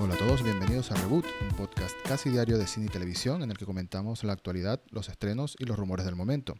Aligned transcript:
Hola 0.00 0.14
a 0.14 0.18
todos, 0.18 0.44
bienvenidos 0.44 0.92
a 0.92 0.94
Reboot, 0.94 1.26
un 1.42 1.56
podcast 1.56 1.96
casi 2.04 2.30
diario 2.30 2.56
de 2.56 2.68
cine 2.68 2.86
y 2.86 2.88
televisión 2.88 3.42
en 3.42 3.50
el 3.50 3.58
que 3.58 3.66
comentamos 3.66 4.22
la 4.22 4.32
actualidad, 4.32 4.80
los 4.90 5.08
estrenos 5.08 5.56
y 5.58 5.64
los 5.64 5.76
rumores 5.76 6.06
del 6.06 6.14
momento. 6.14 6.54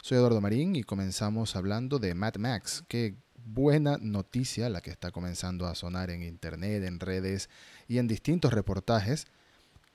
Soy 0.00 0.18
Eduardo 0.18 0.40
Marín 0.40 0.76
y 0.76 0.84
comenzamos 0.84 1.56
hablando 1.56 1.98
de 1.98 2.14
Mad 2.14 2.36
Max. 2.36 2.84
Qué 2.86 3.16
buena 3.34 3.98
noticia 4.00 4.68
la 4.68 4.80
que 4.80 4.90
está 4.90 5.10
comenzando 5.10 5.66
a 5.66 5.74
sonar 5.74 6.10
en 6.10 6.22
internet, 6.22 6.84
en 6.84 7.00
redes 7.00 7.50
y 7.88 7.98
en 7.98 8.06
distintos 8.06 8.52
reportajes 8.52 9.26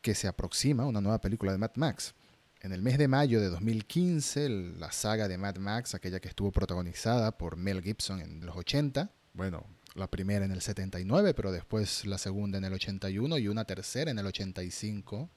que 0.01 0.13
se 0.13 0.27
aproxima 0.27 0.85
una 0.85 0.99
nueva 0.99 1.21
película 1.21 1.53
de 1.53 1.59
Mad 1.59 1.75
Max. 1.75 2.15
En 2.59 2.73
el 2.73 2.81
mes 2.81 2.97
de 2.97 3.07
mayo 3.07 3.39
de 3.39 3.47
2015, 3.47 4.49
la 4.77 4.91
saga 4.91 5.29
de 5.29 5.37
Mad 5.37 5.55
Max, 5.55 5.95
aquella 5.95 6.19
que 6.19 6.27
estuvo 6.27 6.51
protagonizada 6.51 7.37
por 7.37 7.55
Mel 7.55 7.81
Gibson 7.81 8.19
en 8.19 8.45
los 8.45 8.57
80, 8.57 9.09
bueno, 9.33 9.65
la 9.95 10.07
primera 10.07 10.45
en 10.45 10.51
el 10.51 10.61
79, 10.61 11.33
pero 11.33 11.51
después 11.51 12.05
la 12.05 12.17
segunda 12.17 12.57
en 12.57 12.65
el 12.65 12.73
81 12.73 13.37
y 13.37 13.47
una 13.47 13.65
tercera 13.65 14.11
en 14.11 14.19
el 14.19 14.25
85. 14.25 15.29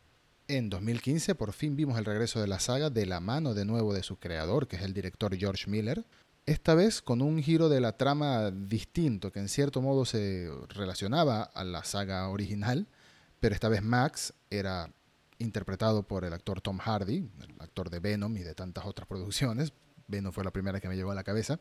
En 0.48 0.70
2015 0.70 1.34
por 1.34 1.52
fin 1.52 1.76
vimos 1.76 1.98
el 1.98 2.04
regreso 2.04 2.40
de 2.40 2.46
la 2.46 2.60
saga 2.60 2.90
de 2.90 3.06
la 3.06 3.20
mano 3.20 3.54
de 3.54 3.64
nuevo 3.64 3.92
de 3.92 4.02
su 4.02 4.16
creador, 4.16 4.68
que 4.68 4.76
es 4.76 4.82
el 4.82 4.94
director 4.94 5.36
George 5.36 5.68
Miller, 5.68 6.06
esta 6.46 6.76
vez 6.76 7.02
con 7.02 7.22
un 7.22 7.42
giro 7.42 7.68
de 7.68 7.80
la 7.80 7.96
trama 7.96 8.52
distinto, 8.52 9.32
que 9.32 9.40
en 9.40 9.48
cierto 9.48 9.82
modo 9.82 10.04
se 10.04 10.48
relacionaba 10.68 11.42
a 11.42 11.64
la 11.64 11.82
saga 11.82 12.28
original, 12.28 12.86
pero 13.40 13.52
esta 13.52 13.68
vez 13.68 13.82
Max 13.82 14.32
era 14.48 14.88
interpretado 15.38 16.04
por 16.04 16.24
el 16.24 16.32
actor 16.32 16.60
Tom 16.60 16.78
Hardy, 16.78 17.28
el 17.40 17.60
actor 17.60 17.90
de 17.90 17.98
Venom 17.98 18.36
y 18.36 18.44
de 18.44 18.54
tantas 18.54 18.86
otras 18.86 19.08
producciones. 19.08 19.72
Venom 20.06 20.32
fue 20.32 20.44
la 20.44 20.52
primera 20.52 20.80
que 20.80 20.88
me 20.88 20.94
llegó 20.94 21.10
a 21.10 21.16
la 21.16 21.24
cabeza. 21.24 21.58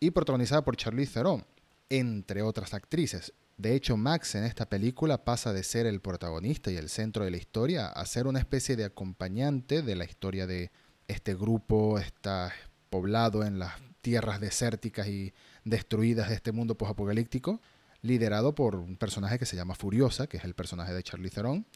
Y 0.00 0.10
protagonizada 0.10 0.64
por 0.64 0.76
Charlize 0.76 1.14
Theron, 1.14 1.46
entre 1.88 2.42
otras 2.42 2.74
actrices. 2.74 3.32
De 3.56 3.74
hecho, 3.74 3.96
Max 3.96 4.34
en 4.34 4.44
esta 4.44 4.68
película 4.68 5.24
pasa 5.24 5.52
de 5.52 5.62
ser 5.62 5.86
el 5.86 6.00
protagonista 6.00 6.70
y 6.70 6.76
el 6.76 6.88
centro 6.88 7.24
de 7.24 7.30
la 7.30 7.36
historia 7.36 7.86
a 7.86 8.04
ser 8.04 8.26
una 8.26 8.40
especie 8.40 8.74
de 8.74 8.84
acompañante 8.84 9.82
de 9.82 9.94
la 9.94 10.04
historia 10.04 10.46
de 10.46 10.72
este 11.06 11.34
grupo, 11.34 11.98
está 11.98 12.52
poblado 12.90 13.44
en 13.44 13.58
las 13.58 13.74
tierras 14.00 14.40
desérticas 14.40 15.06
y 15.08 15.32
destruidas 15.64 16.28
de 16.28 16.34
este 16.34 16.52
mundo 16.52 16.76
posapocalíptico, 16.76 17.60
liderado 18.02 18.54
por 18.54 18.76
un 18.76 18.96
personaje 18.96 19.38
que 19.38 19.46
se 19.46 19.56
llama 19.56 19.74
Furiosa, 19.74 20.26
que 20.26 20.36
es 20.36 20.44
el 20.44 20.54
personaje 20.54 20.92
de 20.92 21.02
Charlie 21.02 21.30
Theron, 21.30 21.66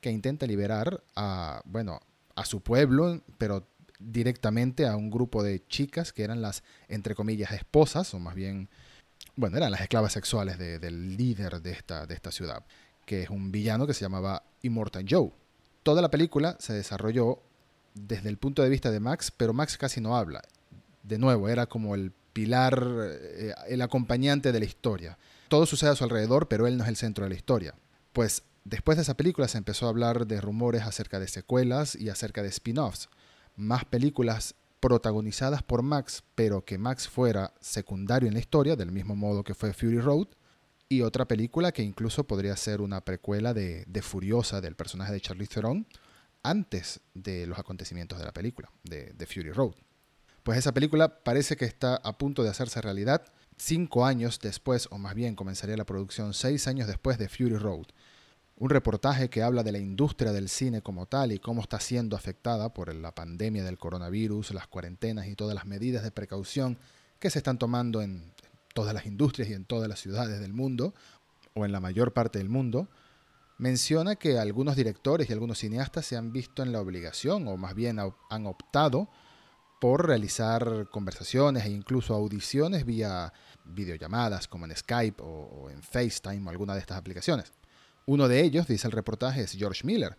que 0.00 0.10
intenta 0.10 0.46
liberar 0.46 1.02
a, 1.16 1.62
bueno, 1.64 2.00
a 2.34 2.44
su 2.44 2.60
pueblo, 2.60 3.22
pero 3.38 3.66
directamente 3.98 4.86
a 4.86 4.96
un 4.96 5.10
grupo 5.10 5.42
de 5.42 5.66
chicas 5.66 6.12
que 6.12 6.22
eran 6.22 6.42
las, 6.42 6.62
entre 6.88 7.14
comillas, 7.14 7.52
esposas, 7.52 8.12
o 8.14 8.18
más 8.18 8.34
bien 8.34 8.68
bueno, 9.38 9.56
eran 9.56 9.70
las 9.70 9.82
esclavas 9.82 10.12
sexuales 10.12 10.58
del 10.58 11.16
líder 11.16 11.62
de 11.62 11.70
esta, 11.70 12.06
de 12.06 12.14
esta 12.14 12.32
ciudad, 12.32 12.64
que 13.06 13.22
es 13.22 13.30
un 13.30 13.52
villano 13.52 13.86
que 13.86 13.94
se 13.94 14.00
llamaba 14.00 14.42
Immortal 14.62 15.06
Joe. 15.08 15.30
Toda 15.84 16.02
la 16.02 16.10
película 16.10 16.56
se 16.58 16.72
desarrolló 16.72 17.40
desde 17.94 18.30
el 18.30 18.36
punto 18.36 18.64
de 18.64 18.68
vista 18.68 18.90
de 18.90 18.98
Max, 18.98 19.30
pero 19.30 19.52
Max 19.52 19.78
casi 19.78 20.00
no 20.00 20.16
habla. 20.16 20.42
De 21.04 21.18
nuevo, 21.18 21.48
era 21.48 21.66
como 21.66 21.94
el 21.94 22.10
pilar, 22.32 22.84
eh, 23.00 23.54
el 23.68 23.80
acompañante 23.80 24.50
de 24.50 24.58
la 24.58 24.64
historia. 24.66 25.18
Todo 25.46 25.66
sucede 25.66 25.90
a 25.90 25.94
su 25.94 26.02
alrededor, 26.02 26.48
pero 26.48 26.66
él 26.66 26.76
no 26.76 26.82
es 26.82 26.88
el 26.88 26.96
centro 26.96 27.22
de 27.22 27.30
la 27.30 27.36
historia. 27.36 27.76
Pues 28.12 28.42
después 28.64 28.98
de 28.98 29.02
esa 29.02 29.14
película 29.16 29.46
se 29.46 29.58
empezó 29.58 29.86
a 29.86 29.90
hablar 29.90 30.26
de 30.26 30.40
rumores 30.40 30.82
acerca 30.82 31.20
de 31.20 31.28
secuelas 31.28 31.94
y 31.94 32.08
acerca 32.08 32.42
de 32.42 32.48
spin-offs. 32.48 33.08
Más 33.54 33.84
películas 33.84 34.56
protagonizadas 34.80 35.62
por 35.62 35.82
Max, 35.82 36.22
pero 36.34 36.64
que 36.64 36.78
Max 36.78 37.08
fuera 37.08 37.54
secundario 37.60 38.28
en 38.28 38.34
la 38.34 38.40
historia, 38.40 38.76
del 38.76 38.92
mismo 38.92 39.16
modo 39.16 39.44
que 39.44 39.54
fue 39.54 39.72
Fury 39.72 40.00
Road, 40.00 40.28
y 40.88 41.02
otra 41.02 41.26
película 41.26 41.72
que 41.72 41.82
incluso 41.82 42.26
podría 42.26 42.56
ser 42.56 42.80
una 42.80 43.04
precuela 43.04 43.52
de, 43.52 43.86
Furiosa 44.02 44.60
del 44.60 44.76
personaje 44.76 45.12
de 45.12 45.20
Charlize 45.20 45.54
Theron 45.54 45.86
antes 46.42 47.00
de 47.14 47.46
los 47.46 47.58
acontecimientos 47.58 48.18
de 48.18 48.24
la 48.24 48.32
película, 48.32 48.70
de, 48.84 49.12
de 49.12 49.26
Fury 49.26 49.52
Road. 49.52 49.74
Pues 50.42 50.58
esa 50.58 50.72
película 50.72 51.22
parece 51.24 51.56
que 51.56 51.66
está 51.66 51.96
a 51.96 52.16
punto 52.16 52.42
de 52.42 52.48
hacerse 52.48 52.80
realidad 52.80 53.24
cinco 53.58 54.06
años 54.06 54.38
después, 54.40 54.88
o 54.90 54.98
más 54.98 55.14
bien 55.14 55.34
comenzaría 55.34 55.76
la 55.76 55.84
producción 55.84 56.32
seis 56.32 56.66
años 56.68 56.86
después 56.86 57.18
de 57.18 57.28
Fury 57.28 57.56
Road 57.56 57.86
un 58.60 58.70
reportaje 58.70 59.30
que 59.30 59.42
habla 59.42 59.62
de 59.62 59.72
la 59.72 59.78
industria 59.78 60.32
del 60.32 60.48
cine 60.48 60.82
como 60.82 61.06
tal 61.06 61.32
y 61.32 61.38
cómo 61.38 61.60
está 61.60 61.78
siendo 61.78 62.16
afectada 62.16 62.74
por 62.74 62.92
la 62.92 63.14
pandemia 63.14 63.62
del 63.62 63.78
coronavirus, 63.78 64.52
las 64.52 64.66
cuarentenas 64.66 65.28
y 65.28 65.36
todas 65.36 65.54
las 65.54 65.64
medidas 65.64 66.02
de 66.02 66.10
precaución 66.10 66.76
que 67.20 67.30
se 67.30 67.38
están 67.38 67.58
tomando 67.58 68.02
en 68.02 68.32
todas 68.74 68.94
las 68.94 69.06
industrias 69.06 69.48
y 69.48 69.54
en 69.54 69.64
todas 69.64 69.88
las 69.88 70.00
ciudades 70.00 70.40
del 70.40 70.52
mundo, 70.52 70.94
o 71.54 71.64
en 71.64 71.72
la 71.72 71.80
mayor 71.80 72.12
parte 72.12 72.38
del 72.38 72.48
mundo, 72.48 72.88
menciona 73.58 74.16
que 74.16 74.38
algunos 74.38 74.76
directores 74.76 75.28
y 75.28 75.32
algunos 75.32 75.58
cineastas 75.58 76.06
se 76.06 76.16
han 76.16 76.32
visto 76.32 76.62
en 76.62 76.72
la 76.72 76.80
obligación, 76.80 77.48
o 77.48 77.56
más 77.56 77.74
bien 77.74 77.98
han 77.98 78.46
optado, 78.46 79.08
por 79.80 80.06
realizar 80.06 80.88
conversaciones 80.90 81.64
e 81.64 81.70
incluso 81.70 82.14
audiciones 82.14 82.84
vía 82.84 83.32
videollamadas 83.64 84.48
como 84.48 84.64
en 84.64 84.76
Skype 84.76 85.22
o, 85.22 85.70
en 85.70 85.82
FaceTime 85.82 86.44
o 86.46 86.50
alguna 86.50 86.74
de 86.74 86.80
estas 86.80 86.98
aplicaciones. 86.98 87.52
Uno 88.08 88.26
de 88.26 88.40
ellos, 88.40 88.66
dice 88.66 88.86
el 88.86 88.92
reportaje, 88.92 89.42
es 89.42 89.52
George 89.52 89.86
Miller, 89.86 90.16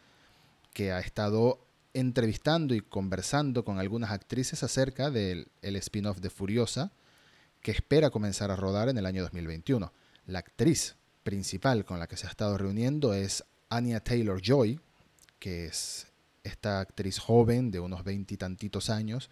que 0.74 0.92
ha 0.92 1.00
estado 1.00 1.60
entrevistando 1.96 2.76
y 2.76 2.82
conversando 2.82 3.66
con 3.66 3.80
algunas 3.80 4.12
actrices 4.12 4.62
acerca 4.62 5.10
del 5.10 5.50
spin-off 5.64 6.20
de 6.20 6.30
Furiosa, 6.30 6.92
que 7.64 7.72
espera 7.72 8.12
comenzar 8.12 8.52
a 8.52 8.56
rodar 8.56 8.90
en 8.90 9.00
el 9.00 9.08
año 9.08 9.24
2021. 9.24 9.92
La 10.28 10.38
actriz 10.38 10.98
principal 11.24 11.84
con 11.84 11.98
la 11.98 12.06
que 12.06 12.16
se 12.16 12.28
ha 12.28 12.30
estado 12.30 12.60
reuniendo 12.60 13.16
es 13.16 13.44
Anya 13.70 14.02
Taylor 14.02 14.40
Joy, 14.40 14.80
que 15.40 15.66
es 15.66 16.06
esta 16.44 16.82
actriz 16.82 17.18
joven 17.18 17.72
de 17.72 17.80
unos 17.80 18.04
veintitantitos 18.04 18.92
años, 18.92 19.32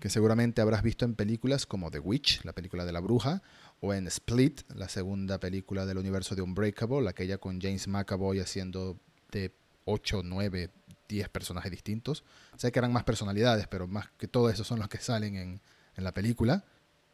que 0.00 0.08
seguramente 0.08 0.62
habrás 0.62 0.82
visto 0.82 1.04
en 1.04 1.14
películas 1.14 1.66
como 1.66 1.90
The 1.90 1.98
Witch, 1.98 2.42
la 2.44 2.54
película 2.54 2.86
de 2.86 2.92
la 2.92 3.00
bruja, 3.00 3.42
o 3.80 3.94
en 3.94 4.06
Split, 4.08 4.62
la 4.74 4.88
segunda 4.88 5.38
película 5.38 5.86
del 5.86 5.98
universo 5.98 6.34
de 6.34 6.42
Unbreakable, 6.42 7.08
aquella 7.08 7.38
con 7.38 7.60
James 7.60 7.86
McAvoy 7.86 8.40
haciendo 8.40 8.98
de 9.30 9.54
8, 9.84 10.22
9, 10.24 10.70
10 11.08 11.28
personajes 11.28 11.70
distintos. 11.70 12.24
Sé 12.56 12.72
que 12.72 12.78
eran 12.78 12.92
más 12.92 13.04
personalidades, 13.04 13.66
pero 13.68 13.86
más 13.86 14.10
que 14.18 14.28
todo 14.28 14.50
esos 14.50 14.66
son 14.66 14.78
los 14.78 14.88
que 14.88 14.98
salen 14.98 15.36
en, 15.36 15.60
en 15.96 16.04
la 16.04 16.12
película. 16.12 16.64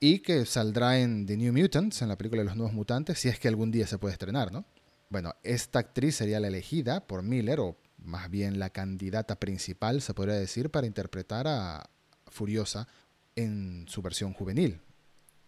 Y 0.00 0.18
que 0.20 0.44
saldrá 0.44 0.98
en 0.98 1.24
The 1.24 1.36
New 1.36 1.52
Mutants, 1.52 2.02
en 2.02 2.08
la 2.08 2.18
película 2.18 2.42
de 2.42 2.46
los 2.46 2.56
Nuevos 2.56 2.74
Mutantes, 2.74 3.18
si 3.18 3.28
es 3.28 3.38
que 3.38 3.48
algún 3.48 3.70
día 3.70 3.86
se 3.86 3.98
puede 3.98 4.12
estrenar, 4.12 4.52
¿no? 4.52 4.64
Bueno, 5.08 5.34
esta 5.42 5.78
actriz 5.78 6.16
sería 6.16 6.40
la 6.40 6.48
elegida 6.48 7.06
por 7.06 7.22
Miller, 7.22 7.60
o 7.60 7.76
más 7.98 8.28
bien 8.30 8.58
la 8.58 8.70
candidata 8.70 9.38
principal, 9.38 10.02
se 10.02 10.12
podría 10.12 10.34
decir, 10.34 10.70
para 10.70 10.86
interpretar 10.86 11.46
a 11.46 11.88
Furiosa 12.26 12.88
en 13.36 13.86
su 13.88 14.02
versión 14.02 14.32
juvenil, 14.32 14.80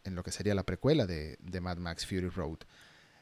en 0.06 0.14
lo 0.14 0.22
que 0.22 0.30
sería 0.30 0.54
la 0.54 0.64
precuela 0.64 1.06
de, 1.06 1.38
Mad 1.60 1.78
Max 1.78 2.06
Fury 2.06 2.28
Road. 2.28 2.58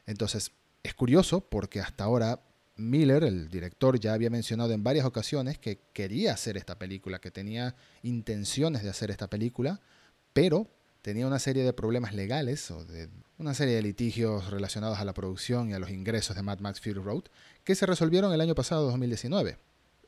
Entonces, 0.05 0.51
es 0.83 0.93
curioso 0.93 1.41
porque 1.41 1.81
hasta 1.81 2.03
ahora 2.03 2.41
Miller, 2.77 3.23
el 3.23 3.49
director, 3.49 3.99
ya 3.99 4.13
había 4.13 4.29
mencionado 4.29 4.73
en 4.73 4.83
varias 4.83 5.05
ocasiones 5.05 5.57
que 5.57 5.79
quería 5.93 6.33
hacer 6.33 6.57
esta 6.57 6.77
película, 6.77 7.19
que 7.19 7.31
tenía 7.31 7.75
intenciones 8.03 8.83
de 8.83 8.89
hacer 8.89 9.11
esta 9.11 9.29
película, 9.29 9.79
pero 10.33 10.67
tenía 11.01 11.27
una 11.27 11.39
serie 11.39 11.63
de 11.63 11.71
problemas 11.71 12.13
legales 12.13 12.71
o 12.71 12.83
de 12.83 13.09
una 13.37 13.53
serie 13.53 13.75
de 13.75 13.81
litigios 13.81 14.49
relacionados 14.49 14.99
a 14.99 15.05
la 15.05 15.13
producción 15.13 15.69
y 15.69 15.73
a 15.73 15.79
los 15.79 15.89
ingresos 15.89 16.35
de 16.35 16.41
Mad 16.41 16.59
Max 16.59 16.81
Fury 16.81 16.93
Road 16.93 17.25
que 17.63 17.75
se 17.75 17.85
resolvieron 17.85 18.33
el 18.33 18.41
año 18.41 18.55
pasado, 18.55 18.85
2019. 18.87 19.57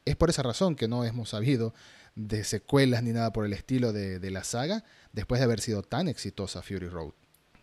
Es 0.06 0.16
por 0.16 0.30
esa 0.30 0.42
razón 0.42 0.76
que 0.76 0.88
no 0.88 1.04
hemos 1.04 1.30
sabido 1.30 1.74
de 2.16 2.44
secuelas 2.44 3.04
ni 3.04 3.12
nada 3.12 3.32
por 3.32 3.46
el 3.46 3.54
estilo 3.54 3.94
de, 3.94 4.32
la 4.32 4.44
saga 4.44 4.84
después 5.18 5.40
de 5.40 5.46
haber 5.46 5.62
sido 5.62 5.82
tan 5.82 6.08
exitosa 6.08 6.62
Fury 6.62 6.90
Road. 6.90 7.12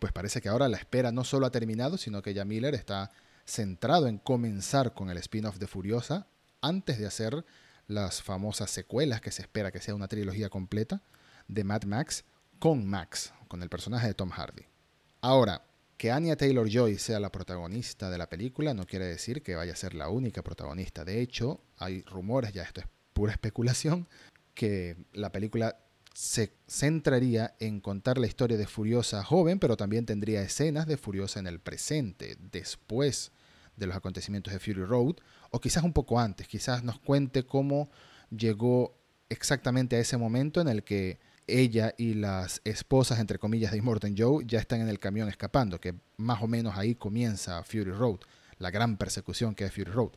Pues 0.00 0.12
parece 0.12 0.40
que 0.40 0.48
ahora 0.48 0.68
la 0.68 0.76
espera 0.76 1.12
no 1.12 1.22
solo 1.22 1.46
ha 1.46 1.52
terminado, 1.52 1.96
sino 1.96 2.20
que 2.20 2.34
ya 2.34 2.44
Miller 2.44 2.74
está 2.74 3.12
centrado 3.46 4.08
en 4.08 4.18
comenzar 4.18 4.92
con 4.92 5.08
el 5.08 5.18
spin-off 5.18 5.58
de 5.58 5.68
Furiosa 5.68 6.26
antes 6.60 6.98
de 6.98 7.06
hacer 7.06 7.44
las 7.86 8.22
famosas 8.22 8.72
secuelas 8.72 9.20
que 9.20 9.30
se 9.30 9.42
espera 9.42 9.70
que 9.70 9.80
sea 9.80 9.94
una 9.94 10.08
trilogía 10.08 10.48
completa 10.48 11.00
de 11.46 11.62
Mad 11.62 11.84
Max 11.84 12.24
con 12.58 12.84
Max, 12.86 13.32
con 13.46 13.62
el 13.62 13.68
personaje 13.68 14.08
de 14.08 14.14
Tom 14.14 14.30
Hardy. 14.30 14.64
Ahora, 15.20 15.62
que 15.96 16.10
Anya 16.10 16.34
Taylor 16.34 16.68
Joy 16.68 16.98
sea 16.98 17.20
la 17.20 17.30
protagonista 17.30 18.10
de 18.10 18.18
la 18.18 18.28
película 18.28 18.74
no 18.74 18.84
quiere 18.84 19.06
decir 19.06 19.44
que 19.44 19.54
vaya 19.54 19.74
a 19.74 19.76
ser 19.76 19.94
la 19.94 20.08
única 20.08 20.42
protagonista. 20.42 21.04
De 21.04 21.20
hecho, 21.20 21.60
hay 21.76 22.02
rumores, 22.02 22.52
ya 22.52 22.64
esto 22.64 22.80
es 22.80 22.88
pura 23.12 23.30
especulación, 23.30 24.08
que 24.54 24.96
la 25.12 25.30
película 25.30 25.83
se 26.14 26.56
centraría 26.68 27.56
en 27.58 27.80
contar 27.80 28.18
la 28.18 28.28
historia 28.28 28.56
de 28.56 28.68
Furiosa 28.68 29.24
joven, 29.24 29.58
pero 29.58 29.76
también 29.76 30.06
tendría 30.06 30.42
escenas 30.42 30.86
de 30.86 30.96
Furiosa 30.96 31.40
en 31.40 31.48
el 31.48 31.58
presente, 31.58 32.36
después 32.52 33.32
de 33.76 33.88
los 33.88 33.96
acontecimientos 33.96 34.52
de 34.52 34.60
Fury 34.60 34.84
Road, 34.84 35.16
o 35.50 35.60
quizás 35.60 35.82
un 35.82 35.92
poco 35.92 36.20
antes, 36.20 36.46
quizás 36.46 36.84
nos 36.84 37.00
cuente 37.00 37.44
cómo 37.44 37.90
llegó 38.30 38.96
exactamente 39.28 39.96
a 39.96 39.98
ese 39.98 40.16
momento 40.16 40.60
en 40.60 40.68
el 40.68 40.84
que 40.84 41.18
ella 41.48 41.94
y 41.98 42.14
las 42.14 42.60
esposas, 42.64 43.18
entre 43.18 43.40
comillas, 43.40 43.72
de 43.72 43.78
Immortan 43.78 44.14
Joe 44.16 44.44
ya 44.46 44.60
están 44.60 44.80
en 44.80 44.88
el 44.88 45.00
camión 45.00 45.28
escapando, 45.28 45.80
que 45.80 45.94
más 46.16 46.40
o 46.42 46.46
menos 46.46 46.76
ahí 46.76 46.94
comienza 46.94 47.62
Fury 47.64 47.90
Road. 47.90 48.20
la 48.58 48.70
gran 48.70 48.96
persecución 48.96 49.56
que 49.56 49.64
es 49.64 49.72
Fury 49.72 49.90
Road. 49.90 50.12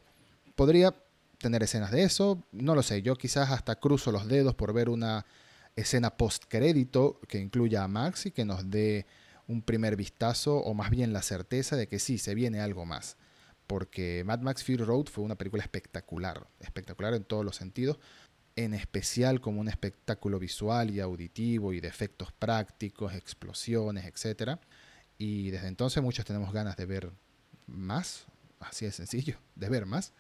Podría 0.55 0.93
tener 1.39 1.63
escenas 1.63 1.89
de 1.89 2.03
eso, 2.03 2.45
no 2.51 2.75
lo 2.75 2.83
sé, 2.83 3.01
yo 3.01 3.15
quizás 3.15 3.49
hasta 3.49 3.79
cruzo 3.79 4.11
los 4.11 4.27
dedos 4.27 4.53
por 4.53 4.73
ver 4.73 4.89
una 4.89 5.25
escena 5.77 6.17
post 6.17 6.45
crédito 6.49 7.21
que 7.27 7.39
incluya 7.39 7.83
a 7.83 7.87
Max 7.87 8.25
y 8.25 8.31
que 8.31 8.43
nos 8.43 8.69
dé 8.69 9.05
un 9.47 9.61
primer 9.61 9.95
vistazo 9.95 10.57
o 10.57 10.73
más 10.73 10.89
bien 10.89 11.13
la 11.13 11.21
certeza 11.21 11.77
de 11.77 11.87
que 11.87 11.99
sí, 11.99 12.17
se 12.17 12.35
viene 12.35 12.59
algo 12.59 12.85
más. 12.85 13.15
Porque 13.65 14.23
Mad 14.25 14.39
Max 14.39 14.63
Fury 14.63 14.83
Road 14.83 15.05
fue 15.05 15.23
una 15.23 15.35
película 15.35 15.63
espectacular, 15.63 16.47
espectacular 16.59 17.13
en 17.13 17.23
todos 17.23 17.45
los 17.45 17.55
sentidos, 17.55 17.99
en 18.55 18.73
especial 18.73 19.39
como 19.39 19.61
un 19.61 19.67
espectáculo 19.67 20.39
visual 20.39 20.89
y 20.89 20.99
auditivo 20.99 21.73
y 21.73 21.79
de 21.79 21.87
efectos 21.87 22.31
prácticos, 22.31 23.13
explosiones, 23.13 24.05
etc. 24.05 24.57
Y 25.17 25.51
desde 25.51 25.67
entonces 25.67 26.01
muchos 26.01 26.25
tenemos 26.25 26.51
ganas 26.51 26.75
de 26.75 26.85
ver 26.85 27.11
más, 27.67 28.25
así 28.59 28.85
de 28.85 28.91
sencillo, 28.91 29.37
de 29.55 29.69
ver 29.69 29.85
más. 29.85 30.13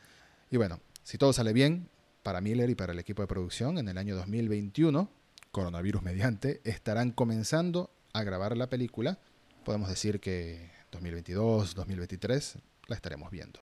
Y 0.51 0.57
bueno, 0.57 0.79
si 1.03 1.17
todo 1.17 1.33
sale 1.33 1.51
bien, 1.51 1.89
para 2.21 2.41
Miller 2.41 2.69
y 2.69 2.75
para 2.75 2.93
el 2.93 2.99
equipo 2.99 3.21
de 3.21 3.27
producción, 3.27 3.77
en 3.77 3.87
el 3.87 3.97
año 3.97 4.15
2021, 4.15 5.09
coronavirus 5.51 6.03
mediante, 6.03 6.61
estarán 6.63 7.11
comenzando 7.11 7.91
a 8.13 8.23
grabar 8.23 8.55
la 8.57 8.69
película. 8.69 9.19
Podemos 9.63 9.89
decir 9.89 10.19
que 10.19 10.71
2022, 10.91 11.75
2023 11.75 12.57
la 12.87 12.95
estaremos 12.95 13.31
viendo. 13.31 13.59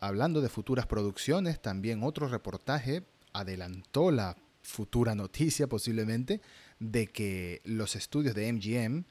Hablando 0.00 0.40
de 0.40 0.48
futuras 0.48 0.86
producciones, 0.86 1.62
también 1.62 2.02
otro 2.02 2.28
reportaje 2.28 3.06
adelantó 3.32 4.10
la 4.10 4.36
futura 4.62 5.14
noticia 5.14 5.68
posiblemente 5.68 6.40
de 6.78 7.06
que 7.06 7.60
los 7.64 7.96
estudios 7.96 8.34
de 8.34 8.52
MGM 8.52 9.04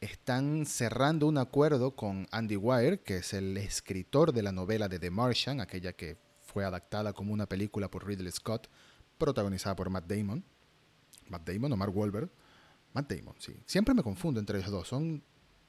están 0.00 0.66
cerrando 0.66 1.26
un 1.26 1.38
acuerdo 1.38 1.94
con 1.94 2.26
Andy 2.32 2.56
Weir, 2.56 3.00
que 3.00 3.18
es 3.18 3.32
el 3.34 3.56
escritor 3.56 4.32
de 4.32 4.42
la 4.42 4.52
novela 4.52 4.88
de 4.88 4.98
The 4.98 5.10
Martian, 5.10 5.60
aquella 5.60 5.92
que 5.92 6.16
fue 6.40 6.64
adaptada 6.64 7.12
como 7.12 7.32
una 7.32 7.46
película 7.46 7.90
por 7.90 8.06
Ridley 8.06 8.32
Scott, 8.32 8.68
protagonizada 9.16 9.76
por 9.76 9.90
Matt 9.90 10.06
Damon. 10.06 10.44
Matt 11.28 11.48
Damon 11.48 11.72
o 11.72 11.76
Mark 11.76 11.96
Wahlberg. 11.96 12.30
Matt 12.92 13.10
Damon, 13.10 13.34
sí. 13.38 13.54
Siempre 13.66 13.94
me 13.94 14.02
confundo 14.02 14.40
entre 14.40 14.58
ellos 14.58 14.70
dos. 14.70 14.88
Son 14.88 15.22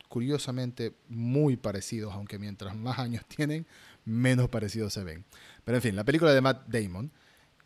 curiosamente 0.09 0.95
muy 1.09 1.57
parecidos, 1.57 2.13
aunque 2.13 2.37
mientras 2.37 2.75
más 2.75 2.99
años 2.99 3.25
tienen, 3.27 3.65
menos 4.05 4.49
parecidos 4.49 4.93
se 4.93 5.03
ven. 5.03 5.25
Pero 5.63 5.77
en 5.77 5.81
fin, 5.81 5.95
la 5.95 6.03
película 6.03 6.33
de 6.33 6.41
Matt 6.41 6.67
Damon. 6.67 7.11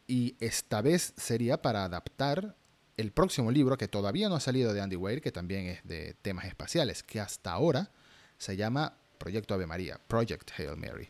Y 0.07 0.37
esta 0.39 0.81
vez 0.81 1.13
sería 1.17 1.61
para 1.61 1.83
adaptar 1.83 2.55
el 2.95 3.11
próximo 3.11 3.51
libro 3.51 3.77
que 3.77 3.87
todavía 3.87 4.29
no 4.29 4.35
ha 4.35 4.39
salido 4.39 4.73
de 4.73 4.81
Andy 4.81 4.95
Weir, 4.95 5.21
que 5.21 5.31
también 5.31 5.67
es 5.67 5.83
de 5.83 6.15
temas 6.21 6.45
espaciales, 6.45 7.03
que 7.03 7.19
hasta 7.19 7.51
ahora 7.51 7.91
se 8.37 8.55
llama 8.55 8.97
Proyecto 9.17 9.53
Ave 9.53 9.67
María, 9.67 9.99
Project 10.07 10.51
Hail 10.57 10.77
Mary. 10.77 11.09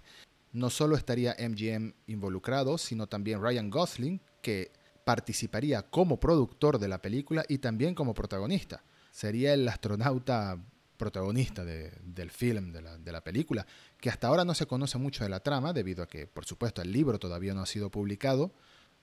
No 0.51 0.69
solo 0.69 0.95
estaría 0.95 1.35
MGM 1.39 1.93
involucrado, 2.07 2.77
sino 2.77 3.07
también 3.07 3.41
Ryan 3.41 3.69
Gosling, 3.69 4.21
que 4.41 4.71
participaría 5.07 5.83
como 5.83 6.19
productor 6.19 6.79
de 6.79 6.89
la 6.89 7.01
película 7.01 7.45
y 7.47 7.59
también 7.59 7.95
como 7.95 8.13
protagonista. 8.13 8.83
Sería 9.09 9.53
el 9.53 9.65
astronauta 9.65 10.61
protagonista 10.97 11.63
del 11.63 12.29
film, 12.29 12.73
de 12.73 12.81
la, 12.81 12.97
de 12.97 13.11
la, 13.13 13.23
película, 13.23 13.65
que 14.01 14.09
hasta 14.09 14.27
ahora 14.27 14.43
no 14.43 14.53
se 14.53 14.65
conoce 14.65 14.97
mucho 14.97 15.23
de 15.23 15.29
la 15.29 15.39
trama, 15.39 15.71
debido 15.71 16.03
a 16.03 16.09
que, 16.09 16.27
por 16.27 16.43
supuesto, 16.43 16.81
el 16.81 16.91
libro 16.91 17.19
todavía 17.19 17.53
no 17.53 17.61
ha 17.61 17.65
sido 17.65 17.89
publicado. 17.89 18.51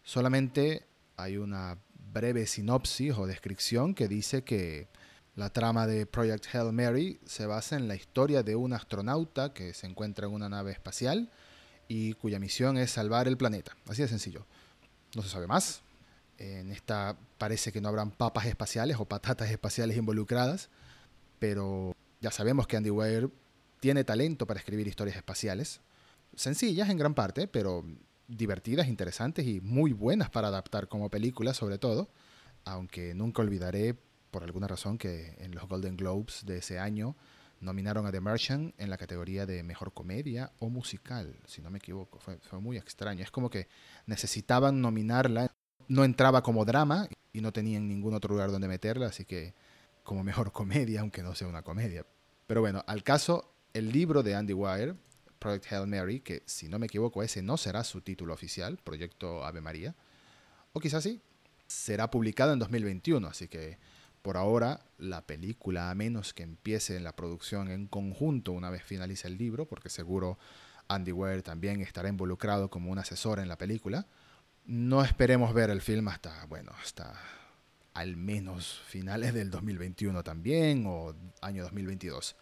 Solamente 0.02 0.86
hay 1.16 1.38
una 1.38 1.78
breve 2.12 2.46
sinopsis 2.46 3.14
o 3.16 3.26
descripción 3.26 3.94
que 3.94 4.06
dice 4.06 4.44
que 4.44 4.88
la 5.36 5.48
trama 5.48 5.86
de 5.86 6.04
Project 6.04 6.54
Hail 6.54 6.70
Mary 6.74 7.18
se 7.24 7.46
basa 7.46 7.76
en 7.76 7.88
la 7.88 7.94
historia 7.94 8.42
de 8.42 8.56
un 8.56 8.74
astronauta 8.74 9.54
que 9.54 9.72
se 9.72 9.86
encuentra 9.86 10.26
en 10.26 10.34
una 10.34 10.50
nave 10.50 10.70
espacial 10.70 11.30
y 11.88 12.12
cuya 12.12 12.38
misión 12.38 12.76
es 12.76 12.90
salvar 12.90 13.26
el 13.26 13.38
planeta. 13.38 13.74
Así 13.88 14.02
de 14.02 14.08
sencillo. 14.08 14.44
No 15.14 15.22
se 15.22 15.28
sabe 15.28 15.46
más, 15.46 15.83
en 16.38 16.70
esta 16.70 17.16
parece 17.38 17.72
que 17.72 17.80
no 17.80 17.88
habrán 17.88 18.10
papas 18.10 18.46
espaciales 18.46 18.96
o 18.98 19.04
patatas 19.04 19.50
espaciales 19.50 19.96
involucradas, 19.96 20.70
pero 21.38 21.94
ya 22.20 22.30
sabemos 22.30 22.66
que 22.66 22.76
Andy 22.76 22.90
Weir 22.90 23.30
tiene 23.80 24.04
talento 24.04 24.46
para 24.46 24.58
escribir 24.58 24.88
historias 24.88 25.16
espaciales, 25.16 25.80
sencillas 26.34 26.88
en 26.88 26.96
gran 26.96 27.14
parte, 27.14 27.46
pero 27.46 27.84
divertidas, 28.28 28.88
interesantes 28.88 29.46
y 29.46 29.60
muy 29.60 29.92
buenas 29.92 30.30
para 30.30 30.48
adaptar 30.48 30.88
como 30.88 31.10
película 31.10 31.54
sobre 31.54 31.78
todo, 31.78 32.08
aunque 32.64 33.14
nunca 33.14 33.42
olvidaré 33.42 33.96
por 34.30 34.42
alguna 34.42 34.66
razón 34.66 34.98
que 34.98 35.36
en 35.38 35.54
los 35.54 35.68
Golden 35.68 35.96
Globes 35.96 36.44
de 36.46 36.58
ese 36.58 36.78
año 36.78 37.14
nominaron 37.60 38.06
a 38.06 38.12
The 38.12 38.20
Merchant 38.20 38.74
en 38.78 38.90
la 38.90 38.98
categoría 38.98 39.46
de 39.46 39.62
mejor 39.62 39.92
comedia 39.92 40.52
o 40.58 40.68
musical, 40.68 41.36
si 41.46 41.62
no 41.62 41.70
me 41.70 41.78
equivoco. 41.78 42.18
Fue, 42.18 42.38
fue, 42.38 42.60
muy 42.60 42.76
extraño. 42.76 43.22
Es 43.22 43.30
como 43.30 43.48
que 43.48 43.68
necesitaban 44.06 44.80
nominarla 44.80 45.53
no 45.88 46.04
entraba 46.04 46.42
como 46.42 46.64
drama 46.64 47.08
y 47.32 47.40
no 47.40 47.52
tenían 47.52 47.88
ningún 47.88 48.14
otro 48.14 48.34
lugar 48.34 48.50
donde 48.50 48.68
meterla, 48.68 49.06
así 49.06 49.24
que 49.24 49.54
como 50.02 50.22
mejor 50.22 50.52
comedia, 50.52 51.00
aunque 51.00 51.22
no 51.22 51.34
sea 51.34 51.48
una 51.48 51.62
comedia. 51.62 52.06
Pero 52.46 52.60
bueno, 52.60 52.84
al 52.86 53.02
caso, 53.02 53.52
el 53.72 53.90
libro 53.90 54.22
de 54.22 54.34
Andy 54.34 54.52
Weir, 54.52 54.96
Project 55.38 55.72
Hail 55.72 55.86
Mary, 55.86 56.20
que 56.20 56.42
si 56.46 56.68
no 56.68 56.78
me 56.78 56.86
equivoco 56.86 57.22
ese 57.22 57.42
no 57.42 57.56
será 57.56 57.84
su 57.84 58.00
título 58.00 58.32
oficial, 58.32 58.78
Proyecto 58.82 59.44
Ave 59.44 59.60
María, 59.60 59.94
o 60.72 60.80
quizás 60.80 61.02
sí, 61.02 61.20
será 61.66 62.10
publicado 62.10 62.52
en 62.52 62.58
2021, 62.58 63.26
así 63.28 63.48
que 63.48 63.78
por 64.22 64.36
ahora 64.36 64.80
la 64.96 65.26
película, 65.26 65.90
a 65.90 65.94
menos 65.94 66.32
que 66.32 66.42
empiece 66.42 66.98
la 66.98 67.14
producción 67.14 67.70
en 67.70 67.86
conjunto 67.86 68.52
una 68.52 68.70
vez 68.70 68.82
finalice 68.82 69.28
el 69.28 69.36
libro, 69.36 69.66
porque 69.66 69.90
seguro 69.90 70.38
Andy 70.88 71.12
Weir 71.12 71.42
también 71.42 71.80
estará 71.80 72.08
involucrado 72.08 72.70
como 72.70 72.90
un 72.90 72.98
asesor 72.98 73.38
en 73.38 73.48
la 73.48 73.58
película, 73.58 74.06
no 74.64 75.02
esperemos 75.02 75.52
ver 75.52 75.70
el 75.70 75.80
film 75.80 76.08
hasta, 76.08 76.46
bueno, 76.46 76.72
hasta 76.80 77.14
al 77.92 78.16
menos 78.16 78.80
finales 78.86 79.34
del 79.34 79.50
2021 79.50 80.22
también 80.22 80.84
o 80.86 81.14
año 81.40 81.62
2022. 81.62 82.36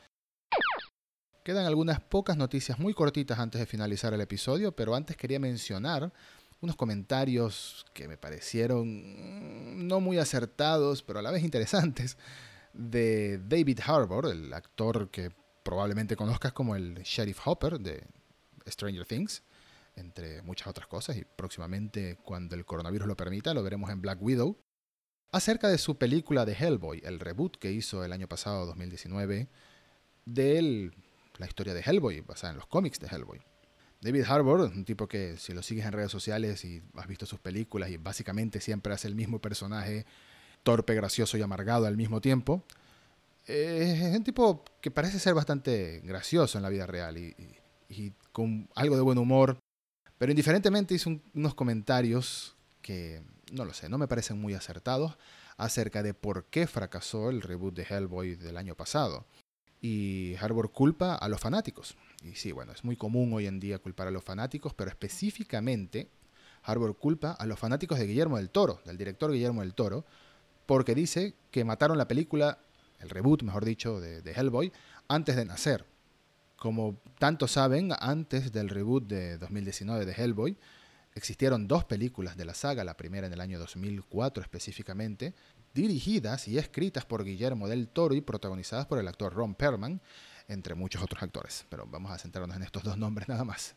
Quedan 1.44 1.66
algunas 1.66 2.00
pocas 2.00 2.36
noticias 2.36 2.78
muy 2.78 2.94
cortitas 2.94 3.38
antes 3.38 3.60
de 3.60 3.66
finalizar 3.66 4.14
el 4.14 4.20
episodio, 4.20 4.72
pero 4.72 4.94
antes 4.94 5.16
quería 5.16 5.40
mencionar 5.40 6.12
unos 6.60 6.76
comentarios 6.76 7.84
que 7.92 8.06
me 8.06 8.16
parecieron 8.16 9.88
no 9.88 10.00
muy 10.00 10.18
acertados, 10.18 11.02
pero 11.02 11.18
a 11.18 11.22
la 11.22 11.32
vez 11.32 11.42
interesantes, 11.42 12.16
de 12.72 13.38
David 13.38 13.80
Harbour, 13.84 14.26
el 14.26 14.52
actor 14.54 15.10
que 15.10 15.30
probablemente 15.64 16.16
conozcas 16.16 16.52
como 16.52 16.76
el 16.76 17.02
Sheriff 17.02 17.40
Hopper 17.44 17.80
de 17.80 18.06
Stranger 18.66 19.04
Things 19.04 19.42
entre 19.96 20.42
muchas 20.42 20.68
otras 20.68 20.86
cosas, 20.86 21.16
y 21.16 21.24
próximamente, 21.24 22.18
cuando 22.24 22.54
el 22.54 22.64
coronavirus 22.64 23.08
lo 23.08 23.16
permita, 23.16 23.54
lo 23.54 23.62
veremos 23.62 23.90
en 23.90 24.00
Black 24.00 24.20
Widow, 24.20 24.56
acerca 25.32 25.68
de 25.68 25.78
su 25.78 25.96
película 25.98 26.44
de 26.44 26.54
Hellboy, 26.54 27.00
el 27.04 27.20
reboot 27.20 27.56
que 27.56 27.72
hizo 27.72 28.04
el 28.04 28.12
año 28.12 28.28
pasado, 28.28 28.66
2019, 28.66 29.48
de 30.26 30.90
la 31.38 31.46
historia 31.46 31.74
de 31.74 31.80
Hellboy, 31.80 32.20
basada 32.20 32.52
en 32.52 32.58
los 32.58 32.66
cómics 32.66 33.00
de 33.00 33.08
Hellboy. 33.08 33.40
David 34.02 34.24
Harbour, 34.26 34.60
un 34.62 34.84
tipo 34.84 35.06
que 35.06 35.36
si 35.36 35.52
lo 35.52 35.62
sigues 35.62 35.86
en 35.86 35.92
redes 35.92 36.10
sociales 36.10 36.64
y 36.64 36.82
has 36.96 37.06
visto 37.06 37.24
sus 37.24 37.38
películas 37.38 37.88
y 37.88 37.98
básicamente 37.98 38.60
siempre 38.60 38.92
hace 38.92 39.06
el 39.06 39.14
mismo 39.14 39.40
personaje, 39.40 40.06
torpe, 40.64 40.94
gracioso 40.94 41.38
y 41.38 41.42
amargado 41.42 41.86
al 41.86 41.96
mismo 41.96 42.20
tiempo, 42.20 42.64
es 43.46 44.16
un 44.16 44.24
tipo 44.24 44.64
que 44.80 44.90
parece 44.90 45.20
ser 45.20 45.34
bastante 45.34 46.00
gracioso 46.04 46.58
en 46.58 46.62
la 46.62 46.68
vida 46.68 46.86
real 46.86 47.16
y, 47.16 47.34
y 47.88 48.12
con 48.32 48.68
algo 48.74 48.96
de 48.96 49.02
buen 49.02 49.18
humor 49.18 49.58
pero 50.22 50.30
indiferentemente 50.30 50.94
hizo 50.94 51.20
unos 51.34 51.52
comentarios 51.56 52.54
que, 52.80 53.24
no 53.50 53.64
lo 53.64 53.74
sé, 53.74 53.88
no 53.88 53.98
me 53.98 54.06
parecen 54.06 54.40
muy 54.40 54.54
acertados 54.54 55.18
acerca 55.56 56.00
de 56.04 56.14
por 56.14 56.44
qué 56.44 56.68
fracasó 56.68 57.28
el 57.28 57.42
reboot 57.42 57.74
de 57.74 57.82
Hellboy 57.82 58.36
del 58.36 58.56
año 58.56 58.76
pasado. 58.76 59.26
Y 59.80 60.36
Harbour 60.40 60.70
culpa 60.70 61.16
a 61.16 61.28
los 61.28 61.40
fanáticos. 61.40 61.96
Y 62.22 62.36
sí, 62.36 62.52
bueno, 62.52 62.70
es 62.70 62.84
muy 62.84 62.94
común 62.94 63.32
hoy 63.32 63.48
en 63.48 63.58
día 63.58 63.80
culpar 63.80 64.06
a 64.06 64.12
los 64.12 64.22
fanáticos, 64.22 64.74
pero 64.74 64.90
específicamente 64.90 66.08
Harbour 66.62 66.96
culpa 66.96 67.32
a 67.32 67.44
los 67.44 67.58
fanáticos 67.58 67.98
de 67.98 68.06
Guillermo 68.06 68.36
del 68.36 68.50
Toro, 68.50 68.80
del 68.84 68.98
director 68.98 69.32
Guillermo 69.32 69.62
del 69.62 69.74
Toro, 69.74 70.04
porque 70.66 70.94
dice 70.94 71.34
que 71.50 71.64
mataron 71.64 71.98
la 71.98 72.06
película, 72.06 72.60
el 73.00 73.10
reboot, 73.10 73.42
mejor 73.42 73.64
dicho, 73.64 73.98
de, 74.00 74.22
de 74.22 74.30
Hellboy, 74.30 74.70
antes 75.08 75.34
de 75.34 75.46
nacer. 75.46 75.84
Como 76.62 77.02
tanto 77.18 77.48
saben, 77.48 77.90
antes 77.98 78.52
del 78.52 78.68
reboot 78.68 79.08
de 79.08 79.36
2019 79.36 80.06
de 80.06 80.12
Hellboy, 80.12 80.56
existieron 81.12 81.66
dos 81.66 81.84
películas 81.84 82.36
de 82.36 82.44
la 82.44 82.54
saga, 82.54 82.84
la 82.84 82.96
primera 82.96 83.26
en 83.26 83.32
el 83.32 83.40
año 83.40 83.58
2004 83.58 84.44
específicamente, 84.44 85.34
dirigidas 85.74 86.46
y 86.46 86.58
escritas 86.58 87.04
por 87.04 87.24
Guillermo 87.24 87.66
del 87.66 87.88
Toro 87.88 88.14
y 88.14 88.20
protagonizadas 88.20 88.86
por 88.86 89.00
el 89.00 89.08
actor 89.08 89.34
Ron 89.34 89.56
Perlman, 89.56 90.00
entre 90.46 90.76
muchos 90.76 91.02
otros 91.02 91.20
actores. 91.24 91.66
Pero 91.68 91.84
vamos 91.90 92.12
a 92.12 92.18
centrarnos 92.18 92.56
en 92.56 92.62
estos 92.62 92.84
dos 92.84 92.96
nombres 92.96 93.28
nada 93.28 93.42
más. 93.42 93.74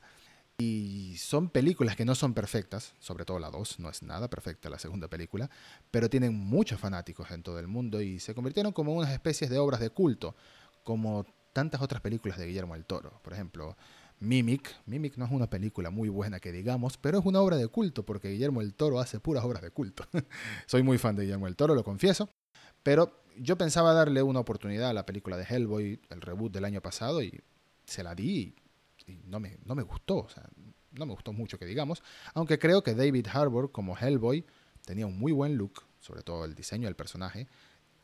Y 0.59 1.15
son 1.17 1.49
películas 1.49 1.95
que 1.95 2.05
no 2.05 2.13
son 2.13 2.35
perfectas, 2.35 2.93
sobre 2.99 3.25
todo 3.25 3.39
la 3.39 3.49
2, 3.49 3.79
no 3.79 3.89
es 3.89 4.03
nada 4.03 4.29
perfecta 4.29 4.69
la 4.69 4.77
segunda 4.77 5.07
película, 5.07 5.49
pero 5.89 6.07
tienen 6.07 6.35
muchos 6.35 6.79
fanáticos 6.79 7.31
en 7.31 7.41
todo 7.41 7.57
el 7.57 7.65
mundo 7.65 7.99
y 7.99 8.19
se 8.19 8.35
convirtieron 8.35 8.73
como 8.73 8.93
unas 8.93 9.09
especies 9.11 9.49
de 9.49 9.57
obras 9.57 9.79
de 9.79 9.89
culto, 9.89 10.35
como 10.83 11.25
tantas 11.55 11.81
otras 11.81 12.01
películas 12.01 12.38
de 12.38 12.47
Guillermo 12.47 12.74
del 12.74 12.83
Toro. 12.83 13.21
Por 13.24 13.31
ejemplo, 13.31 13.77
Mimic. 14.19 14.75
Mimic 14.88 15.15
no 15.15 15.24
es 15.24 15.31
una 15.31 15.50
película 15.50 15.89
muy 15.89 16.09
buena 16.09 16.41
que 16.41 16.51
digamos, 16.51 16.97
pero 16.97 17.19
es 17.19 17.25
una 17.25 17.39
obra 17.39 17.55
de 17.55 17.69
culto 17.69 18.03
porque 18.03 18.27
Guillermo 18.27 18.59
del 18.59 18.74
Toro 18.74 19.00
hace 19.00 19.21
puras 19.21 19.45
obras 19.45 19.62
de 19.62 19.71
culto. 19.71 20.03
Soy 20.67 20.83
muy 20.83 20.97
fan 20.97 21.15
de 21.15 21.24
Guillermo 21.24 21.45
del 21.45 21.55
Toro, 21.55 21.74
lo 21.74 21.85
confieso. 21.85 22.29
Pero 22.83 23.24
yo 23.38 23.57
pensaba 23.57 23.93
darle 23.93 24.21
una 24.21 24.41
oportunidad 24.41 24.89
a 24.89 24.93
la 24.93 25.05
película 25.05 25.38
de 25.38 25.45
Hellboy, 25.45 26.01
el 26.09 26.19
reboot 26.19 26.51
del 26.51 26.65
año 26.65 26.81
pasado, 26.81 27.24
y 27.24 27.41
se 27.85 28.03
la 28.03 28.15
di 28.15 28.53
y 29.07 29.21
no 29.25 29.39
me, 29.39 29.57
no 29.63 29.75
me 29.75 29.83
gustó. 29.83 30.17
O 30.17 30.29
sea, 30.29 30.43
no 30.91 31.05
me 31.05 31.13
gustó 31.13 31.31
mucho 31.31 31.57
que 31.57 31.65
digamos. 31.65 32.03
Aunque 32.33 32.59
creo 32.59 32.83
que 32.83 32.95
David 32.95 33.27
Harbour 33.31 33.71
como 33.71 33.97
Hellboy 33.97 34.45
tenía 34.83 35.07
un 35.07 35.17
muy 35.17 35.31
buen 35.31 35.55
look, 35.55 35.83
sobre 36.01 36.21
todo 36.21 36.43
el 36.43 36.53
diseño 36.53 36.89
del 36.89 36.97
personaje. 36.97 37.47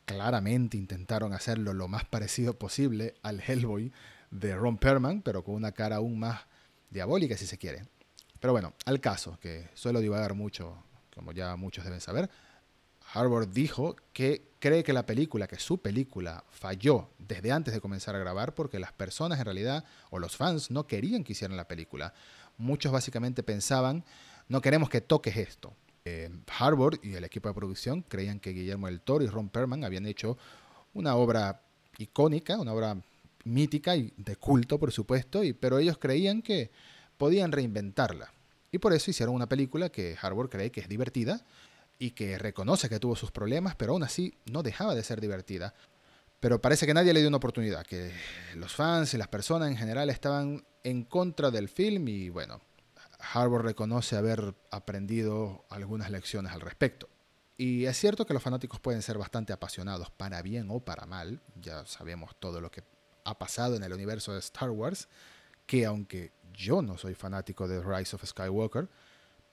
Claramente 0.04 0.76
intentaron 0.76 1.32
hacerlo 1.32 1.72
lo 1.72 1.88
más 1.88 2.04
parecido 2.04 2.58
posible 2.58 3.14
al 3.22 3.40
Hellboy 3.40 3.92
de 4.30 4.56
Ron 4.56 4.78
Perlman, 4.78 5.22
pero 5.22 5.44
con 5.44 5.54
una 5.54 5.72
cara 5.72 5.96
aún 5.96 6.18
más 6.18 6.40
diabólica 6.90 7.36
si 7.36 7.46
se 7.46 7.58
quiere. 7.58 7.84
Pero 8.40 8.52
bueno, 8.52 8.74
al 8.86 9.00
caso, 9.00 9.38
que 9.40 9.68
suelo 9.74 10.00
divagar 10.00 10.34
mucho, 10.34 10.82
como 11.14 11.32
ya 11.32 11.54
muchos 11.56 11.84
deben 11.84 12.00
saber, 12.00 12.28
Harbour 13.14 13.50
dijo 13.50 13.96
que 14.12 14.50
cree 14.58 14.82
que 14.82 14.92
la 14.92 15.06
película, 15.06 15.46
que 15.46 15.58
su 15.58 15.78
película 15.78 16.44
falló 16.50 17.10
desde 17.18 17.52
antes 17.52 17.74
de 17.74 17.80
comenzar 17.80 18.16
a 18.16 18.18
grabar 18.18 18.54
porque 18.54 18.78
las 18.78 18.92
personas 18.92 19.38
en 19.38 19.44
realidad, 19.44 19.84
o 20.10 20.18
los 20.18 20.36
fans, 20.36 20.70
no 20.70 20.86
querían 20.86 21.22
que 21.22 21.32
hicieran 21.32 21.56
la 21.56 21.68
película. 21.68 22.14
Muchos 22.58 22.90
básicamente 22.90 23.42
pensaban, 23.42 24.04
no 24.48 24.60
queremos 24.60 24.88
que 24.88 25.00
toques 25.00 25.36
esto. 25.36 25.74
Harbour 26.58 26.98
y 27.02 27.14
el 27.14 27.24
equipo 27.24 27.48
de 27.48 27.54
producción 27.54 28.02
creían 28.02 28.40
que 28.40 28.50
Guillermo 28.50 28.86
del 28.86 29.00
Toro 29.00 29.24
y 29.24 29.28
Ron 29.28 29.48
Perlman 29.48 29.84
habían 29.84 30.06
hecho 30.06 30.36
una 30.94 31.16
obra 31.16 31.62
icónica, 31.98 32.58
una 32.58 32.72
obra 32.72 32.96
mítica 33.44 33.96
y 33.96 34.12
de 34.16 34.36
culto, 34.36 34.78
por 34.78 34.92
supuesto, 34.92 35.44
y, 35.44 35.52
pero 35.52 35.78
ellos 35.78 35.98
creían 35.98 36.42
que 36.42 36.70
podían 37.16 37.52
reinventarla. 37.52 38.32
Y 38.70 38.78
por 38.78 38.92
eso 38.92 39.10
hicieron 39.10 39.34
una 39.34 39.48
película 39.48 39.90
que 39.90 40.16
Harbour 40.20 40.48
cree 40.48 40.70
que 40.70 40.80
es 40.80 40.88
divertida, 40.88 41.44
y 42.02 42.10
que 42.10 42.36
reconoce 42.36 42.88
que 42.88 42.98
tuvo 42.98 43.14
sus 43.14 43.30
problemas, 43.30 43.76
pero 43.76 43.92
aún 43.92 44.02
así 44.02 44.34
no 44.50 44.64
dejaba 44.64 44.96
de 44.96 45.04
ser 45.04 45.20
divertida. 45.20 45.72
Pero 46.40 46.60
parece 46.60 46.84
que 46.84 46.94
nadie 46.94 47.12
le 47.12 47.20
dio 47.20 47.28
una 47.28 47.36
oportunidad, 47.36 47.86
que 47.86 48.10
los 48.56 48.74
fans 48.74 49.14
y 49.14 49.18
las 49.18 49.28
personas 49.28 49.70
en 49.70 49.76
general 49.76 50.10
estaban 50.10 50.64
en 50.82 51.04
contra 51.04 51.52
del 51.52 51.68
film 51.68 52.08
y 52.08 52.28
bueno, 52.28 52.60
Harbour 53.32 53.64
reconoce 53.64 54.16
haber 54.16 54.54
aprendido 54.70 55.64
algunas 55.70 56.10
lecciones 56.10 56.52
al 56.52 56.60
respecto. 56.60 57.08
Y 57.56 57.84
es 57.84 57.96
cierto 57.98 58.26
que 58.26 58.34
los 58.34 58.42
fanáticos 58.42 58.80
pueden 58.80 59.02
ser 59.02 59.18
bastante 59.18 59.52
apasionados, 59.52 60.10
para 60.10 60.42
bien 60.42 60.68
o 60.70 60.80
para 60.80 61.06
mal, 61.06 61.40
ya 61.60 61.86
sabemos 61.86 62.34
todo 62.40 62.60
lo 62.60 62.70
que 62.70 62.82
ha 63.24 63.38
pasado 63.38 63.76
en 63.76 63.84
el 63.84 63.92
universo 63.92 64.32
de 64.32 64.40
Star 64.40 64.70
Wars, 64.70 65.08
que 65.66 65.86
aunque 65.86 66.32
yo 66.52 66.82
no 66.82 66.98
soy 66.98 67.14
fanático 67.14 67.68
de 67.68 67.80
Rise 67.82 68.16
of 68.16 68.24
Skywalker, 68.24 68.88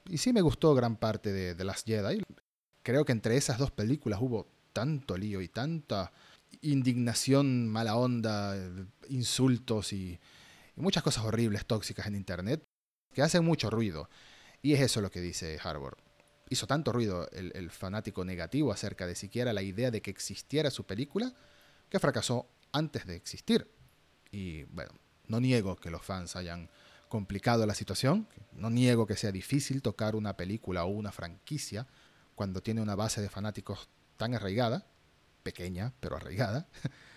y 0.09 0.17
sí 0.17 0.33
me 0.33 0.41
gustó 0.41 0.73
gran 0.73 0.95
parte 0.95 1.31
de 1.31 1.53
The 1.53 1.63
Last 1.63 1.85
Jedi. 1.85 2.23
Creo 2.81 3.05
que 3.05 3.11
entre 3.11 3.37
esas 3.37 3.59
dos 3.59 3.71
películas 3.71 4.19
hubo 4.21 4.47
tanto 4.73 5.17
lío 5.17 5.41
y 5.41 5.49
tanta 5.49 6.11
indignación, 6.61 7.67
mala 7.67 7.95
onda, 7.95 8.55
insultos 9.09 9.93
y, 9.93 10.19
muchas 10.75 11.03
cosas 11.03 11.25
horribles, 11.25 11.65
tóxicas 11.65 12.07
en 12.07 12.15
Internet, 12.15 12.63
que 13.13 13.21
hacen 13.21 13.43
mucho 13.43 13.69
ruido. 13.69 14.09
Y 14.61 14.73
es 14.73 14.81
eso 14.81 15.01
lo 15.01 15.11
que 15.11 15.21
dice 15.21 15.57
Harbour. 15.63 15.97
Hizo 16.49 16.67
tanto 16.67 16.91
ruido 16.91 17.29
el, 17.31 17.69
fanático 17.69 18.25
negativo 18.25 18.71
acerca 18.71 19.05
de 19.05 19.15
siquiera 19.15 19.53
la 19.53 19.61
idea 19.61 19.91
de 19.91 20.01
que 20.01 20.09
existiera 20.09 20.71
su 20.71 20.85
película, 20.85 21.33
que 21.89 21.99
fracasó 21.99 22.47
antes 22.71 23.05
de 23.05 23.15
existir. 23.15 23.69
Y 24.31 24.63
bueno, 24.65 24.91
no 25.27 25.39
niego 25.39 25.75
que 25.75 25.91
los 25.91 26.03
fans 26.03 26.35
hayan 26.35 26.69
complicado 27.07 27.65
la 27.65 27.75
situación. 27.75 28.27
No 28.51 28.69
niego 28.69 29.05
que 29.05 29.15
sea 29.15 29.31
difícil 29.31 29.81
tocar 29.81 30.15
una 30.15 30.35
película 30.35 30.85
o 30.85 30.87
una 30.87 31.11
franquicia 31.11 31.87
cuando 32.35 32.61
tiene 32.61 32.81
una 32.81 32.95
base 32.95 33.21
de 33.21 33.29
fanáticos 33.29 33.89
tan 34.17 34.33
arraigada, 34.33 34.85
pequeña, 35.43 35.93
pero 35.99 36.15
arraigada. 36.15 36.67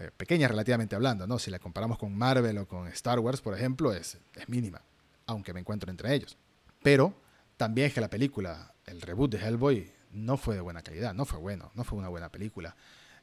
Eh, 0.00 0.12
pequeña 0.16 0.46
relativamente 0.46 0.94
hablando, 0.94 1.26
¿no? 1.26 1.40
Si 1.40 1.50
la 1.50 1.58
comparamos 1.58 1.98
con 1.98 2.16
Marvel 2.16 2.58
o 2.58 2.68
con 2.68 2.86
Star 2.86 3.18
Wars, 3.18 3.40
por 3.40 3.52
ejemplo, 3.52 3.92
es 3.92 4.16
mínima, 4.46 4.80
aunque 5.28 5.54
me 5.54 5.60
encuentro 5.60 5.90
entre 5.90 6.12
ellos. 6.12 6.36
Pero 6.82 7.14
también 7.56 7.86
es 7.88 7.94
que 7.94 8.00
la 8.00 8.10
película, 8.10 8.74
el 8.86 9.00
reboot 9.00 9.30
de 9.32 9.38
Hellboy, 9.38 9.92
no 10.10 10.36
fue 10.36 10.56
de 10.56 10.60
buena 10.60 10.82
calidad, 10.82 11.14
no 11.14 11.24
fue 11.24 11.38
bueno, 11.38 11.70
no 11.74 11.84
fue 11.84 11.98
una 11.98 12.08
buena 12.08 12.32
película. 12.32 12.74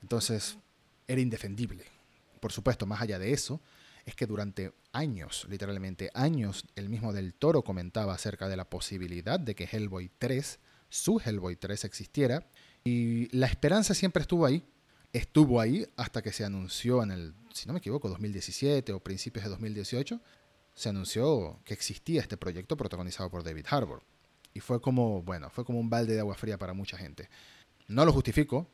Entonces, 0.01 0.57
era 1.07 1.19
indefendible. 1.19 1.83
Por 2.39 2.51
supuesto, 2.51 2.85
más 2.85 3.01
allá 3.01 3.19
de 3.19 3.33
eso, 3.33 3.59
es 4.05 4.15
que 4.15 4.27
durante 4.27 4.73
años, 4.91 5.47
literalmente 5.49 6.11
años, 6.13 6.65
el 6.75 6.89
mismo 6.89 7.11
del 7.11 7.33
Toro 7.33 7.63
comentaba 7.63 8.13
acerca 8.13 8.47
de 8.47 8.55
la 8.55 8.69
posibilidad 8.69 9.39
de 9.39 9.55
que 9.55 9.67
Hellboy 9.71 10.11
3, 10.17 10.59
su 10.89 11.19
Hellboy 11.19 11.55
3 11.55 11.85
existiera, 11.85 12.47
y 12.83 13.35
la 13.35 13.47
esperanza 13.47 13.95
siempre 13.95 14.21
estuvo 14.21 14.45
ahí, 14.45 14.63
estuvo 15.11 15.59
ahí 15.59 15.87
hasta 15.97 16.21
que 16.21 16.31
se 16.31 16.45
anunció 16.45 17.01
en 17.01 17.11
el, 17.11 17.33
si 17.51 17.65
no 17.65 17.73
me 17.73 17.79
equivoco, 17.79 18.09
2017 18.09 18.93
o 18.93 18.99
principios 18.99 19.45
de 19.45 19.49
2018, 19.49 20.21
se 20.75 20.89
anunció 20.89 21.59
que 21.65 21.73
existía 21.73 22.21
este 22.21 22.37
proyecto 22.37 22.77
protagonizado 22.77 23.29
por 23.29 23.43
David 23.43 23.65
Harbour. 23.69 24.03
Y 24.53 24.59
fue 24.59 24.79
como, 24.81 25.23
bueno, 25.23 25.49
fue 25.49 25.65
como 25.65 25.79
un 25.79 25.89
balde 25.89 26.13
de 26.13 26.19
agua 26.19 26.35
fría 26.35 26.57
para 26.57 26.73
mucha 26.73 26.97
gente. 26.97 27.29
No 27.87 28.05
lo 28.05 28.13
justifico, 28.13 28.67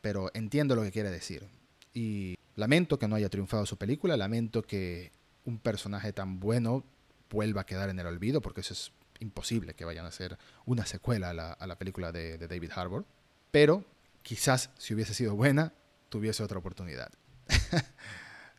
pero 0.00 0.30
entiendo 0.34 0.74
lo 0.74 0.82
que 0.82 0.92
quiere 0.92 1.10
decir. 1.10 1.48
Y 1.94 2.38
Lamento 2.58 2.98
que 2.98 3.06
no 3.06 3.14
haya 3.14 3.28
triunfado 3.28 3.66
su 3.66 3.76
película, 3.76 4.16
lamento 4.16 4.62
que 4.62 5.12
un 5.44 5.60
personaje 5.60 6.12
tan 6.12 6.40
bueno 6.40 6.84
vuelva 7.30 7.60
a 7.60 7.66
quedar 7.66 7.88
en 7.88 8.00
el 8.00 8.06
olvido, 8.06 8.40
porque 8.40 8.62
eso 8.62 8.74
es 8.74 8.90
imposible 9.20 9.74
que 9.74 9.84
vayan 9.84 10.06
a 10.06 10.08
hacer 10.08 10.36
una 10.66 10.84
secuela 10.84 11.30
a 11.30 11.66
la, 11.68 11.78
película 11.78 12.10
de, 12.10 12.36
David 12.36 12.72
Harbour. 12.74 13.06
Pero 13.52 13.84
quizás 14.22 14.70
si 14.76 14.92
hubiese 14.92 15.14
sido 15.14 15.36
buena, 15.36 15.72
tuviese 16.08 16.42
otra 16.42 16.58
oportunidad. 16.58 17.12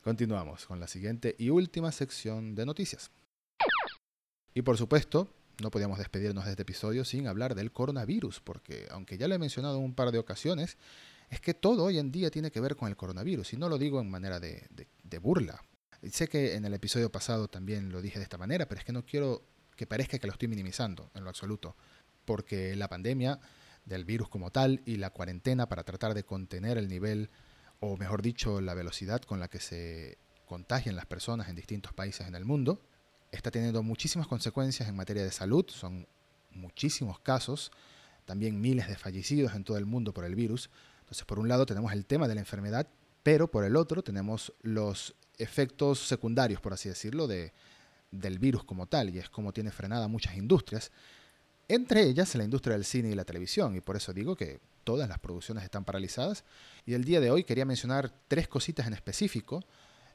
Continuamos 0.03 0.65
con 0.65 0.79
la 0.79 0.87
siguiente 0.87 1.35
y 1.37 1.49
última 1.49 1.91
sección 1.91 2.55
de 2.55 2.65
noticias. 2.65 3.11
Y 4.53 4.61
por 4.61 4.77
supuesto, 4.77 5.27
no 5.61 5.71
podíamos 5.71 5.97
despedirnos 5.97 6.45
de 6.45 6.51
este 6.51 6.61
episodio 6.61 7.03
sin 7.03 7.27
hablar 7.27 7.53
del 7.53 7.71
coronavirus, 7.71 8.39
porque 8.39 8.87
aunque 8.91 9.17
ya 9.17 9.27
lo 9.27 9.35
he 9.35 9.39
mencionado 9.39 9.77
en 9.77 9.83
un 9.83 9.93
par 9.93 10.11
de 10.11 10.19
ocasiones, 10.19 10.77
es 11.29 11.41
que 11.41 11.53
todo 11.53 11.83
hoy 11.83 11.99
en 11.99 12.11
día 12.11 12.31
tiene 12.31 12.49
que 12.49 12.61
ver 12.61 12.75
con 12.75 12.87
el 12.87 12.95
coronavirus, 12.95 13.53
y 13.53 13.57
no 13.57 13.67
lo 13.67 13.77
digo 13.77 13.99
en 13.99 14.09
manera 14.09 14.39
de, 14.39 14.67
burla. 15.21 15.61
Sé 16.11 16.29
que 16.29 16.55
en 16.55 16.63
el 16.63 16.73
episodio 16.73 17.11
pasado 17.11 17.49
también 17.49 17.91
lo 17.91 18.01
dije 18.01 18.19
de 18.19 18.23
esta 18.23 18.37
manera, 18.37 18.67
pero 18.67 18.79
es 18.79 18.85
que 18.85 18.93
no 18.93 19.05
quiero 19.05 19.43
que 19.75 19.85
parezca 19.85 20.17
que 20.17 20.27
lo 20.27 20.33
estoy 20.33 20.47
minimizando 20.47 21.11
en 21.13 21.23
lo 21.23 21.29
absoluto, 21.29 21.75
porque 22.23 22.75
la 22.75 22.87
pandemia 22.87 23.39
del 23.85 24.05
virus 24.05 24.29
como 24.29 24.51
tal 24.51 24.81
y 24.85 24.95
la 24.95 25.09
cuarentena 25.09 25.67
para 25.67 25.83
tratar 25.83 26.13
de 26.13 26.23
contener 26.23 26.77
el 26.77 26.87
nivel, 26.87 27.29
o 27.79 27.97
mejor 27.97 28.21
dicho, 28.21 28.61
la 28.61 28.73
velocidad 28.73 29.21
con 29.21 29.39
la 29.39 29.47
que 29.47 29.59
se 29.59 30.17
contagian 30.45 30.95
las 30.95 31.05
personas 31.05 31.49
en 31.49 31.55
distintos 31.55 31.93
países 31.93 32.27
en 32.27 32.35
el 32.35 32.45
mundo, 32.45 32.81
está 33.31 33.51
teniendo 33.51 33.83
muchísimas 33.83 34.27
consecuencias 34.27 34.89
en 34.89 34.95
materia 34.95 35.23
de 35.23 35.31
salud, 35.31 35.65
son 35.69 36.07
muchísimos 36.51 37.19
casos, 37.19 37.71
también 38.25 38.59
miles 38.59 38.87
de 38.87 38.95
fallecidos 38.95 39.53
en 39.53 39.63
todo 39.63 39.77
el 39.77 39.85
mundo 39.85 40.13
por 40.13 40.25
el 40.25 40.35
virus, 40.35 40.69
entonces, 41.09 41.25
por 41.25 41.39
un 41.39 41.47
lado 41.47 41.65
tenemos 41.65 41.91
el 41.91 42.05
tema 42.05 42.27
de 42.27 42.35
la 42.35 42.41
enfermedad, 42.41 42.87
pero 43.23 43.49
por 43.49 43.63
el 43.63 43.75
otro 43.75 44.03
tenemos 44.03 44.53
los 44.61 45.15
efectos 45.39 45.97
secundarios, 46.07 46.61
por 46.61 46.71
así 46.71 46.87
decirlo, 46.87 47.25
de, 47.25 47.51
del 48.11 48.37
virus 48.37 48.63
como 48.63 48.85
tal, 48.85 49.09
y 49.09 49.17
es 49.17 49.27
como 49.27 49.51
tiene 49.51 49.71
frenada 49.71 50.07
muchas 50.07 50.37
industrias, 50.37 50.91
entre 51.69 52.03
ellas 52.03 52.35
la 52.35 52.43
industria 52.43 52.73
del 52.73 52.83
cine 52.83 53.09
y 53.09 53.15
la 53.15 53.25
televisión, 53.25 53.75
y 53.75 53.81
por 53.81 53.95
eso 53.95 54.11
digo 54.11 54.35
que 54.35 54.59
todas 54.83 55.07
las 55.07 55.19
producciones 55.19 55.63
están 55.63 55.85
paralizadas. 55.85 56.43
Y 56.85 56.95
el 56.95 57.05
día 57.05 57.21
de 57.21 57.29
hoy 57.29 57.43
quería 57.43 57.63
mencionar 57.63 58.11
tres 58.27 58.47
cositas 58.47 58.87
en 58.87 58.93
específico, 58.93 59.63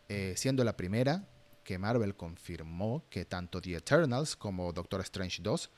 eh, 0.08 0.34
siendo 0.36 0.64
la 0.64 0.76
primera 0.76 1.28
que 1.62 1.78
Marvel 1.78 2.16
confirmó 2.16 3.04
que 3.08 3.24
tanto 3.24 3.60
The 3.60 3.76
Eternals 3.76 4.36
como 4.36 4.72
Doctor 4.72 5.00
Strange 5.02 5.42
2, 5.42 5.70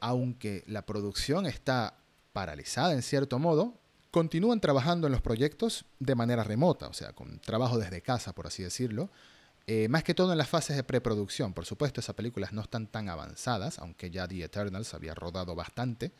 aunque 0.00 0.64
la 0.66 0.84
producción 0.84 1.46
está 1.46 1.96
paralizada 2.32 2.92
en 2.92 3.02
cierto 3.02 3.38
modo, 3.38 3.80
continúan 4.10 4.60
trabajando 4.60 5.06
en 5.06 5.12
los 5.12 5.22
proyectos 5.22 5.84
de 6.00 6.14
manera 6.14 6.42
remota, 6.42 6.88
o 6.88 6.92
sea, 6.92 7.12
con 7.12 7.38
trabajo 7.38 7.78
desde 7.78 8.02
casa, 8.02 8.34
por 8.34 8.46
así 8.46 8.62
decirlo. 8.62 9.10
Eh, 9.66 9.88
más 9.88 10.02
que 10.02 10.14
todo 10.14 10.32
en 10.32 10.38
las 10.38 10.48
fases 10.48 10.76
de 10.76 10.84
preproducción. 10.84 11.52
Por 11.52 11.64
supuesto, 11.64 12.00
esas 12.00 12.14
películas 12.14 12.52
no 12.52 12.62
están 12.62 12.86
tan 12.86 13.08
avanzadas, 13.08 13.78
aunque 13.78 14.10
ya 14.10 14.26
The 14.26 14.44
Eternals 14.44 14.94
había 14.94 15.14
rodado 15.14 15.54
bastante. 15.54 16.12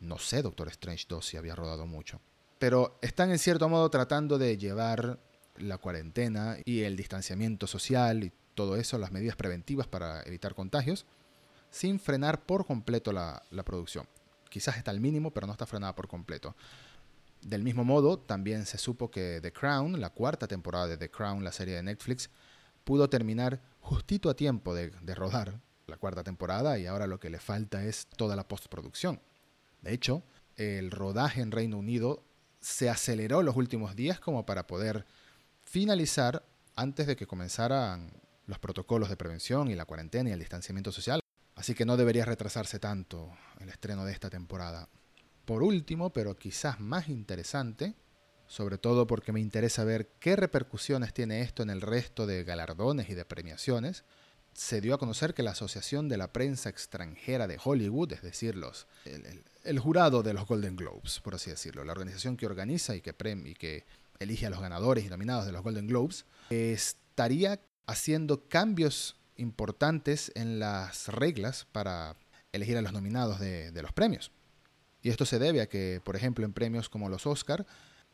No 0.00 0.18
sé, 0.18 0.42
Doctor 0.42 0.68
Strange 0.68 1.06
2 1.08 1.24
si 1.24 1.36
había 1.36 1.54
rodado 1.54 1.86
mucho. 1.86 2.20
Pero 2.58 2.98
están 3.00 3.30
en 3.30 3.38
cierto 3.38 3.68
modo 3.68 3.90
tratando 3.90 4.38
de 4.38 4.56
llevar 4.56 5.18
la 5.56 5.78
cuarentena 5.78 6.56
y 6.64 6.80
el 6.82 6.96
distanciamiento 6.96 7.66
social 7.66 8.24
y 8.24 8.32
todo 8.54 8.76
eso, 8.76 8.98
las 8.98 9.12
medidas 9.12 9.36
preventivas 9.36 9.86
para 9.86 10.22
evitar 10.22 10.54
contagios, 10.54 11.06
sin 11.70 12.00
frenar 12.00 12.44
por 12.44 12.66
completo 12.66 13.12
la, 13.12 13.42
la 13.50 13.62
producción. 13.62 14.06
Quizás 14.48 14.76
está 14.76 14.90
al 14.90 15.00
mínimo, 15.00 15.30
pero 15.30 15.46
no 15.46 15.52
está 15.52 15.66
frenada 15.66 15.94
por 15.94 16.08
completo. 16.08 16.56
Del 17.42 17.62
mismo 17.62 17.84
modo, 17.84 18.18
también 18.18 18.66
se 18.66 18.76
supo 18.76 19.10
que 19.10 19.38
The 19.40 19.52
Crown, 19.52 20.00
la 20.00 20.10
cuarta 20.10 20.46
temporada 20.46 20.88
de 20.88 20.96
The 20.96 21.10
Crown, 21.10 21.44
la 21.44 21.52
serie 21.52 21.76
de 21.76 21.82
Netflix, 21.82 22.28
pudo 22.90 23.08
terminar 23.08 23.60
justito 23.78 24.28
a 24.28 24.34
tiempo 24.34 24.74
de, 24.74 24.90
de 24.90 25.14
rodar 25.14 25.60
la 25.86 25.96
cuarta 25.96 26.24
temporada 26.24 26.76
y 26.76 26.86
ahora 26.86 27.06
lo 27.06 27.20
que 27.20 27.30
le 27.30 27.38
falta 27.38 27.84
es 27.84 28.08
toda 28.16 28.34
la 28.34 28.48
postproducción. 28.48 29.20
De 29.80 29.92
hecho, 29.92 30.24
el 30.56 30.90
rodaje 30.90 31.40
en 31.40 31.52
Reino 31.52 31.78
Unido 31.78 32.24
se 32.58 32.90
aceleró 32.90 33.44
los 33.44 33.54
últimos 33.54 33.94
días 33.94 34.18
como 34.18 34.44
para 34.44 34.66
poder 34.66 35.06
finalizar 35.62 36.44
antes 36.74 37.06
de 37.06 37.14
que 37.14 37.28
comenzaran 37.28 38.10
los 38.46 38.58
protocolos 38.58 39.08
de 39.08 39.16
prevención 39.16 39.70
y 39.70 39.76
la 39.76 39.84
cuarentena 39.84 40.30
y 40.30 40.32
el 40.32 40.40
distanciamiento 40.40 40.90
social. 40.90 41.20
Así 41.54 41.74
que 41.74 41.84
no 41.84 41.96
debería 41.96 42.24
retrasarse 42.24 42.80
tanto 42.80 43.30
el 43.60 43.68
estreno 43.68 44.04
de 44.04 44.10
esta 44.10 44.30
temporada. 44.30 44.88
Por 45.44 45.62
último, 45.62 46.10
pero 46.10 46.36
quizás 46.36 46.80
más 46.80 47.08
interesante, 47.08 47.94
sobre 48.50 48.78
todo 48.78 49.06
porque 49.06 49.30
me 49.30 49.38
interesa 49.38 49.84
ver 49.84 50.08
qué 50.18 50.34
repercusiones 50.34 51.14
tiene 51.14 51.40
esto 51.40 51.62
en 51.62 51.70
el 51.70 51.80
resto 51.80 52.26
de 52.26 52.42
galardones 52.42 53.08
y 53.08 53.14
de 53.14 53.24
premiaciones, 53.24 54.02
se 54.52 54.80
dio 54.80 54.92
a 54.92 54.98
conocer 54.98 55.34
que 55.34 55.44
la 55.44 55.52
Asociación 55.52 56.08
de 56.08 56.16
la 56.16 56.32
Prensa 56.32 56.68
Extranjera 56.68 57.46
de 57.46 57.60
Hollywood, 57.62 58.12
es 58.12 58.22
decir, 58.22 58.56
los, 58.56 58.88
el, 59.62 59.78
jurado 59.78 60.24
de 60.24 60.34
los 60.34 60.48
Golden 60.48 60.74
Globes, 60.74 61.20
por 61.20 61.36
así 61.36 61.48
decirlo, 61.48 61.84
la 61.84 61.92
organización 61.92 62.36
que 62.36 62.46
organiza 62.46 62.96
y 62.96 63.00
que, 63.00 63.14
y 63.44 63.54
que 63.54 63.84
elige 64.18 64.46
a 64.46 64.50
los 64.50 64.60
ganadores 64.60 65.04
y 65.04 65.08
nominados 65.08 65.46
de 65.46 65.52
los 65.52 65.62
Golden 65.62 65.86
Globes, 65.86 66.24
estaría 66.50 67.60
haciendo 67.86 68.48
cambios 68.48 69.14
importantes 69.36 70.32
en 70.34 70.58
las 70.58 71.06
reglas 71.06 71.68
para 71.70 72.16
elegir 72.50 72.76
a 72.76 72.82
los 72.82 72.92
nominados 72.92 73.38
de, 73.38 73.70
de 73.70 73.80
los 73.80 73.92
premios. 73.92 74.32
Y 75.02 75.10
esto 75.10 75.24
se 75.24 75.38
debe 75.38 75.60
a 75.60 75.68
que, 75.68 76.00
por 76.04 76.16
ejemplo, 76.16 76.44
en 76.44 76.52
premios 76.52 76.88
como 76.88 77.08
los 77.08 77.28
Oscar, 77.28 77.64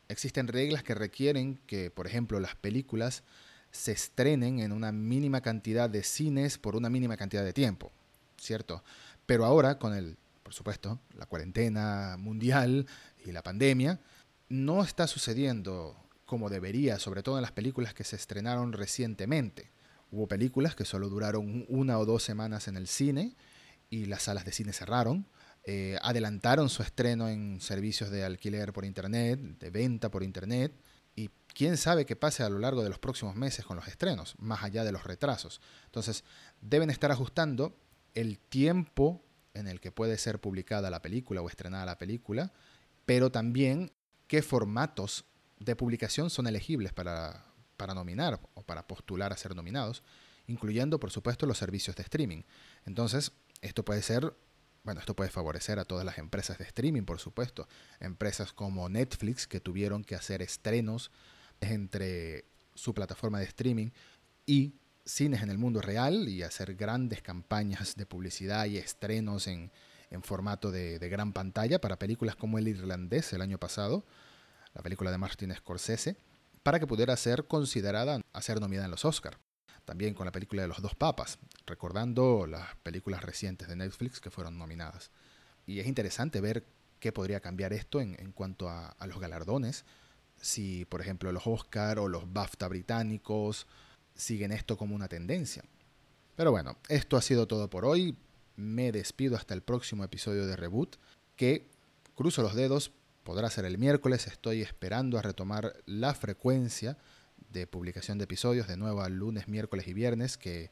existen 0.09 0.47
reglas 0.47 0.83
que 0.83 0.95
requieren 0.95 1.59
que, 1.67 1.91
por 1.91 2.07
ejemplo, 2.07 2.39
las 2.39 2.55
películas 2.55 3.23
se 3.71 3.91
estrenen 3.91 4.59
en 4.59 4.71
una 4.71 4.91
mínima 4.91 5.41
cantidad 5.41 5.89
de 5.89 6.03
cines 6.03 6.57
por 6.57 6.75
una 6.75 6.89
mínima 6.89 7.17
cantidad 7.17 7.43
de 7.43 7.53
tiempo, 7.53 7.91
¿cierto? 8.37 8.83
Pero 9.25 9.45
ahora, 9.45 9.77
con 9.77 9.93
el, 9.93 10.17
por 10.43 10.53
supuesto, 10.53 10.99
la 11.15 11.25
cuarentena 11.25 12.15
mundial 12.17 12.87
y 13.25 13.31
la 13.31 13.43
pandemia, 13.43 13.99
no 14.49 14.83
está 14.83 15.07
sucediendo 15.07 15.95
como 16.25 16.49
debería, 16.49 16.99
sobre 16.99 17.23
todo 17.23 17.37
en 17.37 17.41
las 17.41 17.51
películas 17.51 17.93
que 17.93 18.03
se 18.03 18.15
estrenaron 18.15 18.73
recientemente. 18.73 19.69
Hubo 20.11 20.27
películas 20.27 20.75
que 20.75 20.85
solo 20.85 21.09
duraron 21.09 21.65
una 21.67 21.99
o 21.99 22.05
dos 22.05 22.23
semanas 22.23 22.67
en 22.67 22.77
el 22.77 22.87
cine 22.87 23.35
y 23.89 24.05
las 24.05 24.23
salas 24.23 24.45
de 24.45 24.51
cine 24.51 24.73
cerraron. 24.73 25.25
Eh, 25.69 25.97
adelantaron 26.01 26.69
su 26.69 26.81
estreno 26.81 27.27
en 27.27 27.59
servicios 27.59 28.09
de 28.09 28.23
alquiler 28.23 28.71
por 28.71 28.85
internet, 28.85 29.37
de 29.59 29.69
venta 29.69 30.09
por 30.09 30.23
internet, 30.23 30.71
y 31.13 31.29
quién 31.53 31.75
sabe 31.75 32.05
qué 32.05 32.15
pase 32.15 32.41
a 32.41 32.47
lo 32.47 32.57
largo 32.57 32.83
de 32.83 32.89
los 32.89 32.99
próximos 32.99 33.35
meses 33.35 33.65
con 33.65 33.75
los 33.75 33.85
estrenos, 33.89 34.35
más 34.39 34.63
allá 34.63 34.85
de 34.85 34.93
los 34.93 35.03
retrasos. 35.03 35.59
Entonces, 35.83 36.23
deben 36.61 36.89
estar 36.89 37.11
ajustando 37.11 37.75
el 38.13 38.39
tiempo 38.39 39.25
en 39.53 39.67
el 39.67 39.81
que 39.81 39.91
puede 39.91 40.17
ser 40.17 40.39
publicada 40.39 40.89
la 40.89 41.01
película 41.01 41.41
o 41.41 41.49
estrenada 41.49 41.85
la 41.85 41.97
película, 41.97 42.53
pero 43.05 43.29
también 43.29 43.91
qué 44.27 44.41
formatos 44.41 45.25
de 45.59 45.75
publicación 45.75 46.29
son 46.29 46.47
elegibles 46.47 46.93
para, 46.93 47.43
para 47.75 47.93
nominar 47.93 48.39
o 48.53 48.63
para 48.63 48.87
postular 48.87 49.33
a 49.33 49.37
ser 49.37 49.53
nominados, 49.53 50.01
incluyendo, 50.45 50.97
por 50.97 51.11
supuesto, 51.11 51.45
los 51.45 51.57
servicios 51.57 51.97
de 51.97 52.03
streaming. 52.03 52.43
Entonces, 52.85 53.33
esto 53.59 53.83
puede 53.83 54.01
ser 54.01 54.33
bueno, 54.87 55.01
esto 55.01 55.17
puede 55.17 55.29
favorecer 55.29 55.79
a 55.79 55.83
todas 55.83 56.05
las 56.05 56.17
empresas 56.17 56.57
de 56.59 56.63
streaming, 56.63 57.01
por 57.01 57.19
supuesto. 57.19 57.67
Empresas 57.99 58.53
como 58.53 58.87
Netflix 58.87 59.45
que 59.45 59.59
tuvieron 59.59 60.05
que 60.05 60.15
hacer 60.15 60.41
estrenos 60.41 61.11
entre 61.59 62.45
su 62.73 62.93
plataforma 62.93 63.39
de 63.39 63.43
streaming 63.47 63.89
y 64.45 64.75
cines 65.03 65.43
en 65.43 65.49
el 65.49 65.57
mundo 65.57 65.81
real 65.81 66.29
y 66.29 66.41
hacer 66.41 66.75
grandes 66.75 67.21
campañas 67.21 67.97
de 67.97 68.05
publicidad 68.05 68.65
y 68.67 68.77
estrenos 68.77 69.47
en, 69.47 69.71
formato 70.21 70.71
de, 70.71 70.97
gran 71.09 71.33
pantalla 71.33 71.81
para 71.81 71.99
películas 71.99 72.37
como 72.37 72.57
El 72.57 72.69
Irlandés 72.69 73.33
el 73.33 73.41
año 73.41 73.57
pasado, 73.57 74.05
la 74.73 74.83
película 74.83 75.11
de 75.11 75.17
Martin 75.17 75.53
Scorsese, 75.53 76.15
para 76.63 76.79
que 76.79 76.87
pudiera 76.87 77.17
ser 77.17 77.45
considerada 77.45 78.21
a 78.31 78.41
ser 78.41 78.61
nominada 78.61 78.85
en 78.85 78.91
los 78.91 79.03
Oscars 79.03 79.37
también 79.87 80.13
con 80.13 80.25
la 80.25 80.33
película 80.33 80.63
de 80.63 80.67
los 80.67 80.81
dos 80.81 80.95
papas, 80.95 81.39
recordando 81.65 82.45
las 82.45 82.75
películas 82.83 83.23
recientes 83.23 83.69
de 83.69 83.77
Netflix 83.77 84.19
que 84.19 84.29
fueron 84.29 84.57
nominadas. 84.57 85.11
Y 85.65 85.79
es 85.79 85.87
interesante 85.87 86.41
ver 86.41 86.65
qué 86.99 87.13
podría 87.13 87.39
cambiar 87.39 87.71
esto 87.71 88.01
en, 88.01 88.33
cuanto 88.33 88.67
a, 88.67 88.89
a, 88.89 89.07
los 89.07 89.17
galardones, 89.17 89.85
si 90.41 90.83
por 90.83 90.99
ejemplo 90.99 91.31
los 91.31 91.47
Oscar 91.47 91.99
o 91.99 92.09
los 92.09 92.33
BAFTA 92.33 92.67
británicos 92.67 93.65
siguen 94.13 94.51
esto 94.51 94.75
como 94.75 94.93
una 94.93 95.07
tendencia. 95.07 95.63
Pero 96.35 96.51
bueno, 96.51 96.75
esto 96.89 97.15
ha 97.15 97.21
sido 97.21 97.47
todo 97.47 97.69
por 97.69 97.85
hoy. 97.85 98.17
Me 98.57 98.91
despido 98.91 99.37
hasta 99.37 99.53
el 99.53 99.61
próximo 99.61 100.03
episodio 100.03 100.45
de 100.47 100.57
Reboot, 100.57 100.97
que, 101.37 101.65
cruzo 102.13 102.41
los 102.41 102.55
dedos, 102.55 102.91
podrá 103.23 103.49
ser 103.49 103.63
el 103.63 103.77
miércoles. 103.77 104.27
Estoy 104.27 104.61
esperando 104.63 105.17
a 105.17 105.21
retomar 105.21 105.77
la 105.85 106.13
frecuencia 106.13 106.97
de 107.49 107.67
publicación 107.67 108.17
de 108.17 108.25
episodios, 108.25 108.67
de 108.67 108.77
nuevo 108.77 109.01
al 109.01 109.15
lunes, 109.15 109.47
miércoles 109.47 109.87
y 109.87 109.93
viernes, 109.93 110.37
que 110.37 110.71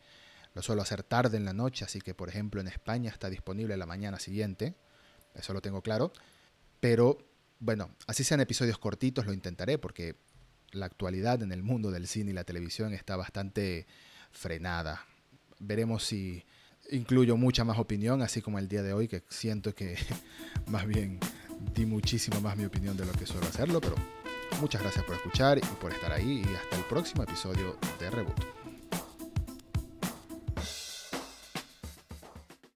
lo 0.53 0.61
suelo 0.61 0.81
hacer 0.81 1.03
tarde 1.03 1.37
en 1.37 1.45
la 1.45 1.53
noche, 1.53 1.85
así 1.85 1.99
que 1.99 2.13
por 2.13 2.29
ejemplo 2.29 2.61
en 2.61 2.67
España 2.67 3.11
está 3.11 3.29
disponible 3.29 3.77
la 3.77 3.85
mañana 3.85 4.19
siguiente, 4.19 4.75
eso 5.33 5.53
lo 5.53 5.61
tengo 5.61 5.81
claro, 5.81 6.13
pero 6.79 7.17
bueno, 7.59 7.89
así 8.07 8.23
sean 8.23 8.39
episodios 8.39 8.77
cortitos, 8.77 9.25
lo 9.25 9.33
intentaré 9.33 9.77
porque 9.77 10.15
la 10.71 10.85
actualidad 10.85 11.41
en 11.41 11.51
el 11.51 11.63
mundo 11.63 11.91
del 11.91 12.07
cine 12.07 12.31
y 12.31 12.33
la 12.33 12.43
televisión 12.43 12.93
está 12.93 13.15
bastante 13.15 13.87
frenada. 14.31 15.05
Veremos 15.59 16.03
si 16.03 16.45
incluyo 16.91 17.37
mucha 17.37 17.63
más 17.63 17.79
opinión, 17.79 18.21
así 18.21 18.41
como 18.41 18.59
el 18.59 18.67
día 18.67 18.83
de 18.83 18.93
hoy, 18.93 19.07
que 19.07 19.23
siento 19.29 19.73
que 19.73 19.97
más 20.67 20.85
bien 20.85 21.19
di 21.73 21.85
muchísimo 21.85 22.41
más 22.41 22.57
mi 22.57 22.65
opinión 22.65 22.95
de 22.97 23.05
lo 23.05 23.13
que 23.13 23.25
suelo 23.25 23.47
hacerlo, 23.47 23.81
pero 23.81 23.95
Muchas 24.59 24.81
gracias 24.81 25.03
por 25.05 25.15
escuchar 25.15 25.57
y 25.57 25.61
por 25.61 25.91
estar 25.91 26.11
ahí 26.11 26.45
y 26.49 26.55
hasta 26.55 26.77
el 26.77 26.83
próximo 26.83 27.23
episodio 27.23 27.75
de 27.99 28.09
Reboot. 28.09 28.54